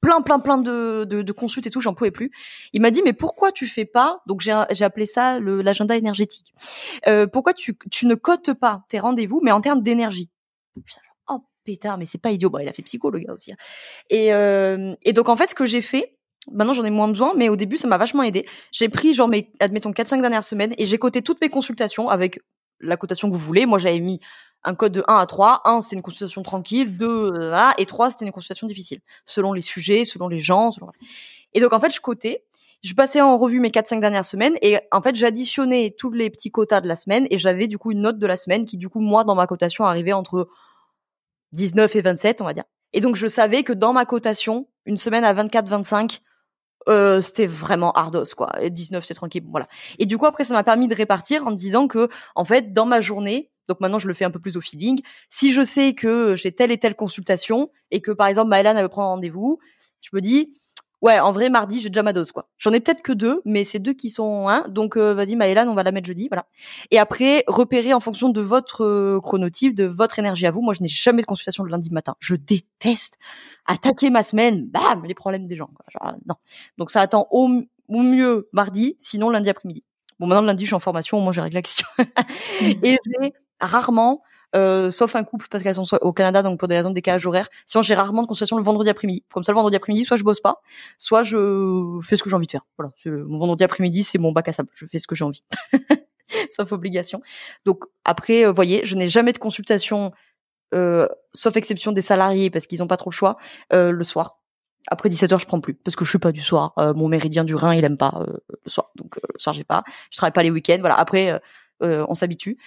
[0.00, 2.30] plein, plein, plein de, de, de consultes et tout, j'en pouvais plus.
[2.72, 6.52] Il m'a dit, mais pourquoi tu fais pas, donc j'ai, j'ai appelé ça l'agenda énergétique,
[7.06, 10.30] euh, pourquoi tu, tu ne cotes pas tes rendez-vous, mais en termes d'énergie?
[11.28, 12.50] Oh pétard, mais c'est pas idiot.
[12.50, 13.52] Bon, il a fait psycho, le gars aussi.
[13.52, 13.56] Hein.
[14.10, 16.14] Et, euh, et donc, en fait, ce que j'ai fait,
[16.50, 18.46] Maintenant, j'en ai moins besoin, mais au début, ça m'a vachement aidé.
[18.72, 22.40] J'ai pris, genre, mes, admettons, 4-5 dernières semaines et j'ai coté toutes mes consultations avec
[22.80, 23.66] la cotation que vous voulez.
[23.66, 24.20] Moi, j'avais mis
[24.64, 25.62] un code de 1 à 3.
[25.64, 26.96] 1, c'était une consultation tranquille.
[26.96, 29.00] 2, euh, et 3, c'était une consultation difficile.
[29.24, 30.70] Selon les sujets, selon les gens.
[31.54, 32.44] Et donc, en fait, je cotais.
[32.82, 36.52] Je passais en revue mes 4-5 dernières semaines et en fait, j'additionnais tous les petits
[36.52, 38.88] quotas de la semaine et j'avais du coup une note de la semaine qui, du
[38.88, 40.48] coup, moi, dans ma cotation, arrivait entre
[41.52, 42.64] 19 et 27, on va dire.
[42.92, 46.20] Et donc, je savais que dans ma cotation, une semaine à 24-25,
[46.88, 48.50] euh, c'était vraiment ardos quoi.
[48.60, 49.68] Et 19 c'est tranquille, voilà.
[49.98, 52.86] Et du coup après ça m'a permis de répartir en disant que en fait dans
[52.86, 55.02] ma journée, donc maintenant, je le fais un peu plus au feeling.
[55.28, 58.82] Si je sais que j'ai telle et telle consultation et que par exemple Maëlan elle
[58.82, 59.58] veut prendre rendez-vous,
[60.00, 60.58] je me dis
[61.02, 62.48] ouais, en vrai mardi j'ai déjà ma dose quoi.
[62.58, 64.68] J'en ai peut-être que deux, mais c'est deux qui sont un.
[64.68, 66.46] Donc euh, vas-y Maëlan, on va la mettre jeudi, voilà.
[66.90, 70.62] Et après repérer en fonction de votre euh, chronotype, de votre énergie à vous.
[70.62, 72.14] Moi, je n'ai jamais de consultation le lundi matin.
[72.20, 73.18] Je déteste
[73.66, 75.70] attaquer ma semaine, bam, les problèmes des gens.
[75.74, 75.84] Quoi.
[75.92, 76.34] Genre, non.
[76.78, 77.48] Donc ça attend au,
[77.88, 79.84] au mieux mardi, sinon lundi après-midi.
[80.18, 81.86] Bon, maintenant, le lundi, je suis en formation, moi, j'ai réglé la question.
[82.60, 82.64] Mmh.
[82.82, 84.22] et j'ai rarement,
[84.56, 87.26] euh, sauf un couple parce qu'elles sont au Canada, donc pour des raisons de décalage
[87.26, 87.48] horaire.
[87.66, 89.24] Sinon, j'ai rarement de consultation le vendredi après-midi.
[89.32, 90.62] Comme ça, le vendredi après-midi, soit je bosse pas,
[90.98, 92.66] soit je fais ce que j'ai envie de faire.
[92.78, 92.92] Voilà,
[93.26, 94.70] mon vendredi après-midi, c'est mon bac à sable.
[94.72, 95.42] Je fais ce que j'ai envie,
[96.50, 97.20] sauf obligation.
[97.64, 100.12] Donc après, vous euh, voyez, je n'ai jamais de consultation,
[100.74, 103.36] euh, sauf exception des salariés parce qu'ils n'ont pas trop le choix,
[103.72, 104.40] euh, le soir.
[104.90, 106.72] Après 17h, je prends plus parce que je suis pas du soir.
[106.78, 109.84] Euh, mon méridien du Rhin, il aime pas le soir, donc le soir j'ai pas.
[110.10, 110.78] Je travaille pas les week-ends.
[110.80, 110.98] Voilà.
[110.98, 111.38] Après,
[111.80, 112.58] on s'habitue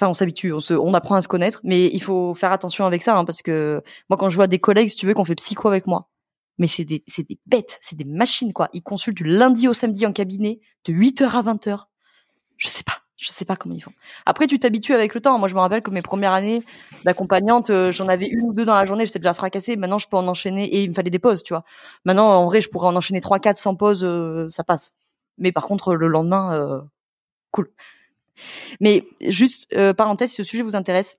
[0.00, 3.16] enfin on s'habitue, on, apprend à se connaître, mais il faut faire attention avec ça,
[3.18, 5.68] hein, parce que moi quand je vois des collègues, si tu veux, qu'on fait psycho
[5.68, 6.08] avec moi,
[6.58, 7.02] mais c'est des,
[7.46, 8.68] bêtes, c'est des machines quoi.
[8.72, 11.84] Ils consultent du lundi au samedi en cabinet, de 8h à 20h.
[12.56, 13.92] Je sais pas, je sais pas comment ils font.
[14.26, 15.38] Après tu t'habitues avec le temps.
[15.38, 16.62] Moi je me rappelle que mes premières années
[17.04, 19.76] d'accompagnante, euh, j'en avais une ou deux dans la journée, j'étais déjà fracassée.
[19.76, 21.64] Maintenant je peux en enchaîner et il me fallait des pauses, tu vois.
[22.04, 24.06] Maintenant en vrai je pourrais en enchaîner trois quatre sans pause,
[24.50, 24.92] ça passe.
[25.38, 26.80] Mais par contre le lendemain, euh,
[27.50, 27.70] cool.
[28.80, 31.18] Mais juste, euh, parenthèse, si ce sujet vous intéresse,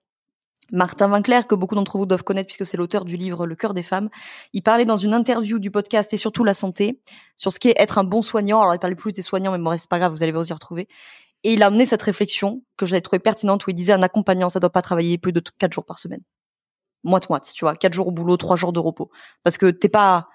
[0.72, 3.74] Martin Winkler, que beaucoup d'entre vous doivent connaître puisque c'est l'auteur du livre Le cœur
[3.74, 4.10] des femmes,
[4.54, 7.02] il parlait dans une interview du podcast et surtout la santé
[7.36, 8.62] sur ce qu'est être un bon soignant.
[8.62, 10.54] Alors il parlait plus des soignants, mais bon, c'est pas grave, vous allez vous y
[10.54, 10.88] retrouver.
[11.44, 14.48] Et il a amené cette réflexion que j'avais trouvée pertinente où il disait un accompagnant,
[14.48, 16.22] ça doit pas travailler plus de quatre jours par semaine.
[17.04, 19.10] Moite moite, tu vois, quatre jours au boulot, trois jours de repos,
[19.44, 20.30] parce que t'es pas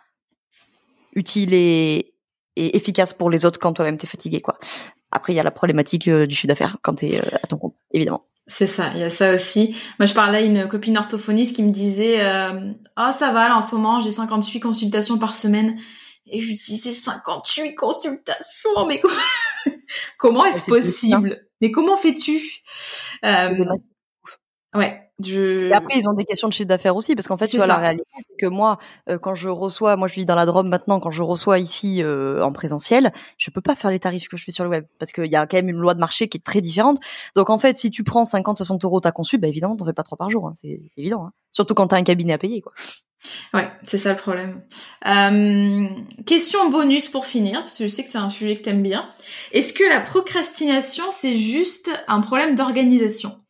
[1.15, 2.15] utile et,
[2.57, 4.59] et efficace pour les autres quand toi-même t'es fatigué, quoi.
[5.11, 7.47] Après, il y a la problématique euh, du chiffre d'affaires quand tu es euh, à
[7.47, 8.27] ton compte, évidemment.
[8.49, 9.77] C'est ça, il y a ça aussi.
[9.99, 13.57] Moi, je parlais à une copine orthophoniste qui me disait euh, "Ah, ça va, là,
[13.57, 15.77] en ce moment, j'ai 58 consultations par semaine."
[16.29, 19.01] Et je lui disais 58 consultations, mais
[20.19, 21.47] comment est-ce possible?
[21.61, 22.41] Mais comment fais-tu?
[24.75, 25.06] Ouais.
[25.25, 25.69] Je...
[25.69, 27.67] Et après, ils ont des questions de chiffre d'affaires aussi, parce qu'en fait, tu vois,
[27.67, 30.69] la réalité, c'est que moi, euh, quand je reçois, moi, je vis dans la Drôme
[30.69, 34.37] maintenant, quand je reçois ici euh, en présentiel, je peux pas faire les tarifs que
[34.37, 36.29] je fais sur le web, parce qu'il y a quand même une loi de marché
[36.29, 36.99] qui est très différente.
[37.35, 39.95] Donc, en fait, si tu prends 50, 60 euros ta consul, bah, évidemment, t'en fais
[39.95, 41.27] pas trois par jour, hein, c'est évident.
[41.27, 41.33] Hein.
[41.51, 42.73] Surtout quand t'as un cabinet à payer, quoi.
[43.55, 44.63] Ouais, c'est ça le problème.
[45.07, 45.89] Euh,
[46.27, 49.11] question bonus pour finir, parce que je sais que c'est un sujet que t'aimes bien.
[49.53, 53.41] Est-ce que la procrastination, c'est juste un problème d'organisation?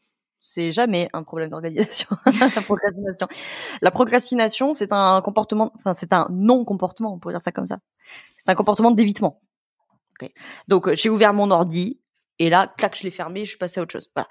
[0.57, 2.09] C'est jamais un problème d'organisation.
[3.83, 4.73] la procrastination.
[4.73, 7.79] C'est un comportement, enfin c'est un non-comportement, on pourrait dire ça comme ça.
[8.39, 9.43] C'est un comportement d'évitement.
[10.67, 12.01] Donc euh, j'ai ouvert mon ordi
[12.39, 14.11] et là, clac, je l'ai fermé, je suis passée à autre chose.
[14.15, 14.29] Voilà.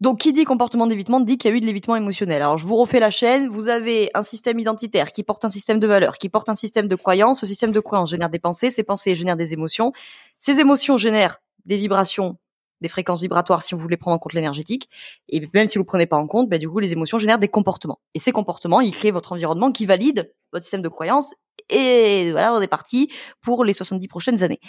[0.00, 2.42] Donc, qui dit comportement d'évitement dit qu'il y a eu de l'évitement émotionnel.
[2.42, 3.48] Alors, je vous refais la chaîne.
[3.48, 6.88] Vous avez un système identitaire qui porte un système de valeurs, qui porte un système
[6.88, 7.40] de croyances.
[7.40, 8.70] Ce système de croyances génère des pensées.
[8.70, 9.92] Ces pensées génèrent des émotions.
[10.38, 12.38] Ces émotions génèrent des vibrations,
[12.80, 14.88] des fréquences vibratoires si vous voulez prendre en compte l'énergétique.
[15.28, 17.38] Et même si vous ne prenez pas en compte, bah, du coup, les émotions génèrent
[17.38, 18.00] des comportements.
[18.14, 21.34] Et ces comportements, ils créent votre environnement qui valide votre système de croyances.
[21.70, 24.60] Et voilà, on est parti pour les 70 prochaines années.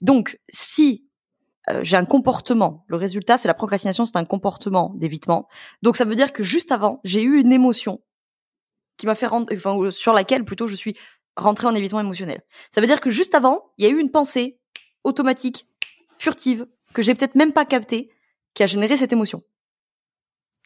[0.00, 1.04] Donc, si
[1.70, 2.84] euh, j'ai un comportement.
[2.88, 5.48] Le résultat, c'est la procrastination, c'est un comportement d'évitement.
[5.82, 8.02] Donc ça veut dire que juste avant, j'ai eu une émotion
[8.96, 10.96] qui m'a fait rendre, enfin sur laquelle plutôt je suis
[11.36, 12.42] rentrée en évitement émotionnel.
[12.70, 14.58] Ça veut dire que juste avant, il y a eu une pensée
[15.04, 15.66] automatique,
[16.16, 18.10] furtive, que j'ai peut-être même pas captée,
[18.54, 19.42] qui a généré cette émotion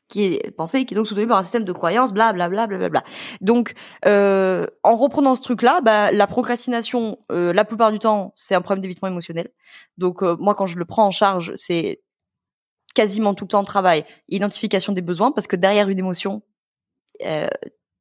[0.08, 2.66] qui est pensée, qui est donc soutenue par un système de croyances, bla bla bla
[2.66, 3.04] bla bla.
[3.40, 3.74] Donc,
[4.06, 8.62] euh, en reprenant ce truc-là, bah, la procrastination, euh, la plupart du temps, c'est un
[8.62, 9.50] problème d'évitement émotionnel.
[9.98, 12.02] Donc, euh, moi, quand je le prends en charge, c'est
[12.94, 16.42] quasiment tout le temps travail, identification des besoins, parce que derrière une émotion
[17.24, 17.48] euh,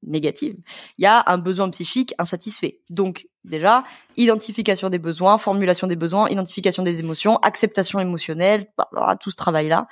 [0.04, 0.56] négative,
[0.98, 2.82] il y a un besoin psychique insatisfait.
[2.90, 3.84] Donc, déjà,
[4.16, 8.90] identification des besoins, formulation des besoins, identification des émotions, acceptation émotionnelle, bah,
[9.20, 9.88] tout ce travail-là.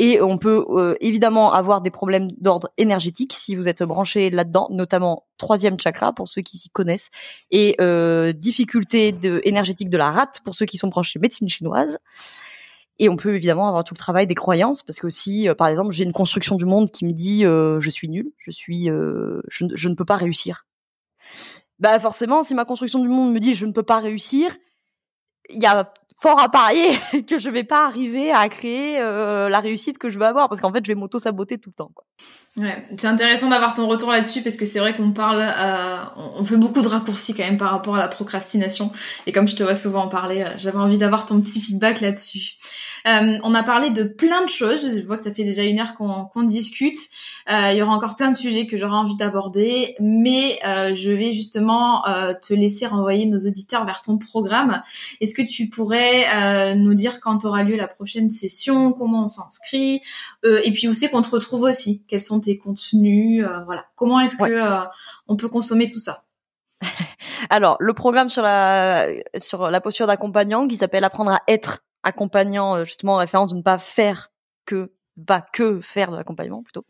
[0.00, 4.68] Et on peut euh, évidemment avoir des problèmes d'ordre énergétique si vous êtes branché là-dedans,
[4.70, 7.10] notamment troisième chakra pour ceux qui s'y connaissent,
[7.50, 9.12] et euh, difficulté
[9.42, 11.98] énergétique de la rate pour ceux qui sont branchés médecine chinoise.
[12.98, 15.68] Et on peut évidemment avoir tout le travail des croyances, parce que si, euh, par
[15.68, 18.86] exemple, j'ai une construction du monde qui me dit euh, je suis nul, je suis,
[18.86, 20.66] je, je ne peux pas réussir.
[21.78, 24.56] Bah forcément, si ma construction du monde me dit je ne peux pas réussir,
[25.48, 29.60] il y a fort à parier que je vais pas arriver à créer euh, la
[29.60, 31.92] réussite que je veux avoir parce qu'en fait je vais m'auto saboter tout le temps
[31.94, 32.04] quoi.
[32.58, 36.44] Ouais, c'est intéressant d'avoir ton retour là-dessus parce que c'est vrai qu'on parle, euh, on
[36.44, 38.90] fait beaucoup de raccourcis quand même par rapport à la procrastination
[39.26, 42.00] et comme je te vois souvent en parler, euh, j'avais envie d'avoir ton petit feedback
[42.00, 42.56] là-dessus.
[43.06, 44.90] Euh, on a parlé de plein de choses.
[44.96, 46.98] Je vois que ça fait déjà une heure qu'on discute.
[47.50, 51.10] Euh, il y aura encore plein de sujets que j'aurai envie d'aborder, mais euh, je
[51.10, 52.02] vais justement
[52.42, 54.82] te laisser renvoyer nos auditeurs vers ton programme.
[55.20, 60.00] Est-ce que tu pourrais nous dire quand aura lieu la prochaine session, comment on s'inscrit,
[60.44, 62.02] et puis où c'est qu'on te retrouve aussi?
[62.08, 63.86] Quels sont contenus Voilà.
[63.96, 64.88] Comment est-ce que
[65.26, 66.24] on peut consommer tout ça?
[67.50, 69.08] Alors, le programme sur la
[69.40, 73.56] sur la posture d'accompagnant qui s'appelle Apprendre à être accompagnant euh, justement en référence de
[73.56, 74.30] ne pas faire
[74.64, 74.92] que
[75.26, 76.84] pas que faire de l'accompagnement plutôt.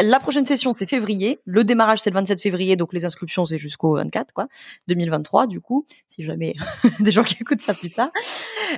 [0.00, 3.58] La prochaine session c'est février, le démarrage c'est le 27 février donc les inscriptions c'est
[3.58, 4.48] jusqu'au 24 quoi,
[4.86, 6.54] 2023 du coup, si jamais
[7.00, 8.10] des gens qui écoutent ça plus tard.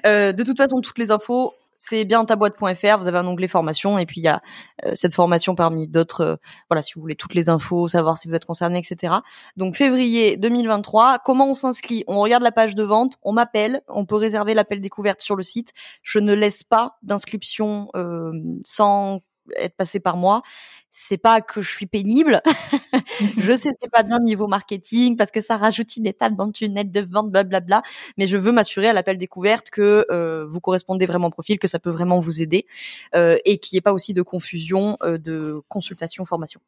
[0.07, 3.49] Euh, de toute façon toutes les infos c'est bien ta boîte.fr, vous avez un onglet
[3.49, 4.43] formation et puis il y a
[4.85, 6.37] euh, cette formation parmi d'autres, euh,
[6.69, 9.15] voilà, si vous voulez toutes les infos, savoir si vous êtes concerné, etc.
[9.57, 12.05] Donc février 2023, comment on s'inscrit?
[12.07, 15.43] On regarde la page de vente, on m'appelle, on peut réserver l'appel découverte sur le
[15.43, 15.73] site.
[16.03, 19.23] Je ne laisse pas d'inscription euh, sans
[19.57, 20.43] être passé par moi
[20.91, 22.43] c'est pas que je suis pénible.
[23.39, 26.53] je sais c'est pas bien niveau marketing parce que ça rajoute une étape dans le
[26.53, 27.83] tunnel de vente, blablabla.
[28.17, 31.69] Mais je veux m'assurer à l'appel découverte que euh, vous correspondez vraiment au profil, que
[31.69, 32.67] ça peut vraiment vous aider
[33.15, 36.61] euh, et qu'il n'y ait pas aussi de confusion euh, de consultation, formation.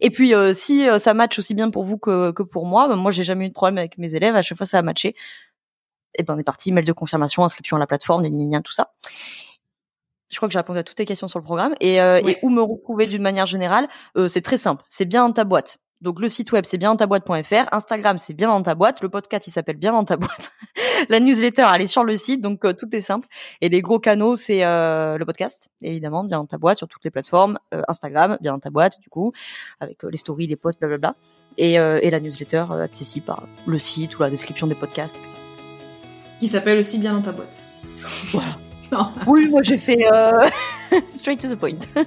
[0.00, 3.10] Et puis si ça match aussi bien pour vous que, que pour moi, ben, moi
[3.10, 4.36] j'ai jamais eu de problème avec mes élèves.
[4.36, 5.16] À chaque fois ça a matché.
[6.14, 8.24] Et ben on est parti, mail de confirmation, inscription à la plateforme,
[8.62, 8.92] tout ça
[10.30, 11.74] je crois que j'ai répondu à toutes tes questions sur le programme.
[11.80, 14.84] Et, euh, et où me retrouver d'une manière générale, euh, c'est très simple.
[14.88, 15.78] C'est bien dans ta boîte.
[16.00, 19.02] Donc le site web c'est bien dans ta boîte.fr, Instagram c'est bien dans ta boîte,
[19.02, 20.50] le podcast il s'appelle bien dans ta boîte,
[21.10, 23.28] la newsletter elle est sur le site donc euh, tout est simple
[23.60, 27.04] et les gros canaux c'est euh, le podcast évidemment bien dans ta boîte sur toutes
[27.04, 29.32] les plateformes, euh, Instagram bien dans ta boîte du coup
[29.78, 31.16] avec les stories, les posts blablabla
[31.58, 35.34] et, et la newsletter accessible par le site ou la description des podcasts etc.
[36.38, 37.62] Qui s'appelle aussi bien dans ta boîte.
[38.32, 38.56] Voilà.
[39.26, 40.32] Oui, moi j'ai fait euh,
[41.08, 41.78] straight to the point.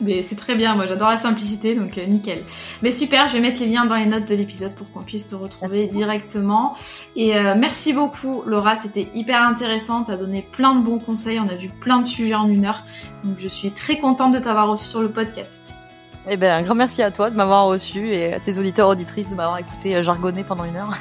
[0.00, 2.44] Mais c'est très bien, moi j'adore la simplicité, donc euh, nickel.
[2.82, 5.26] Mais super, je vais mettre les liens dans les notes de l'épisode pour qu'on puisse
[5.26, 6.74] te retrouver directement.
[7.16, 11.48] Et euh, merci beaucoup Laura, c'était hyper intéressant, t'as donné plein de bons conseils, on
[11.48, 12.84] a vu plein de sujets en une heure.
[13.24, 15.62] Donc je suis très contente de t'avoir reçu sur le podcast.
[16.28, 19.28] Eh bien, un grand merci à toi de m'avoir reçu et à tes auditeurs auditrices
[19.28, 20.92] de m'avoir écouté jargonner pendant une heure.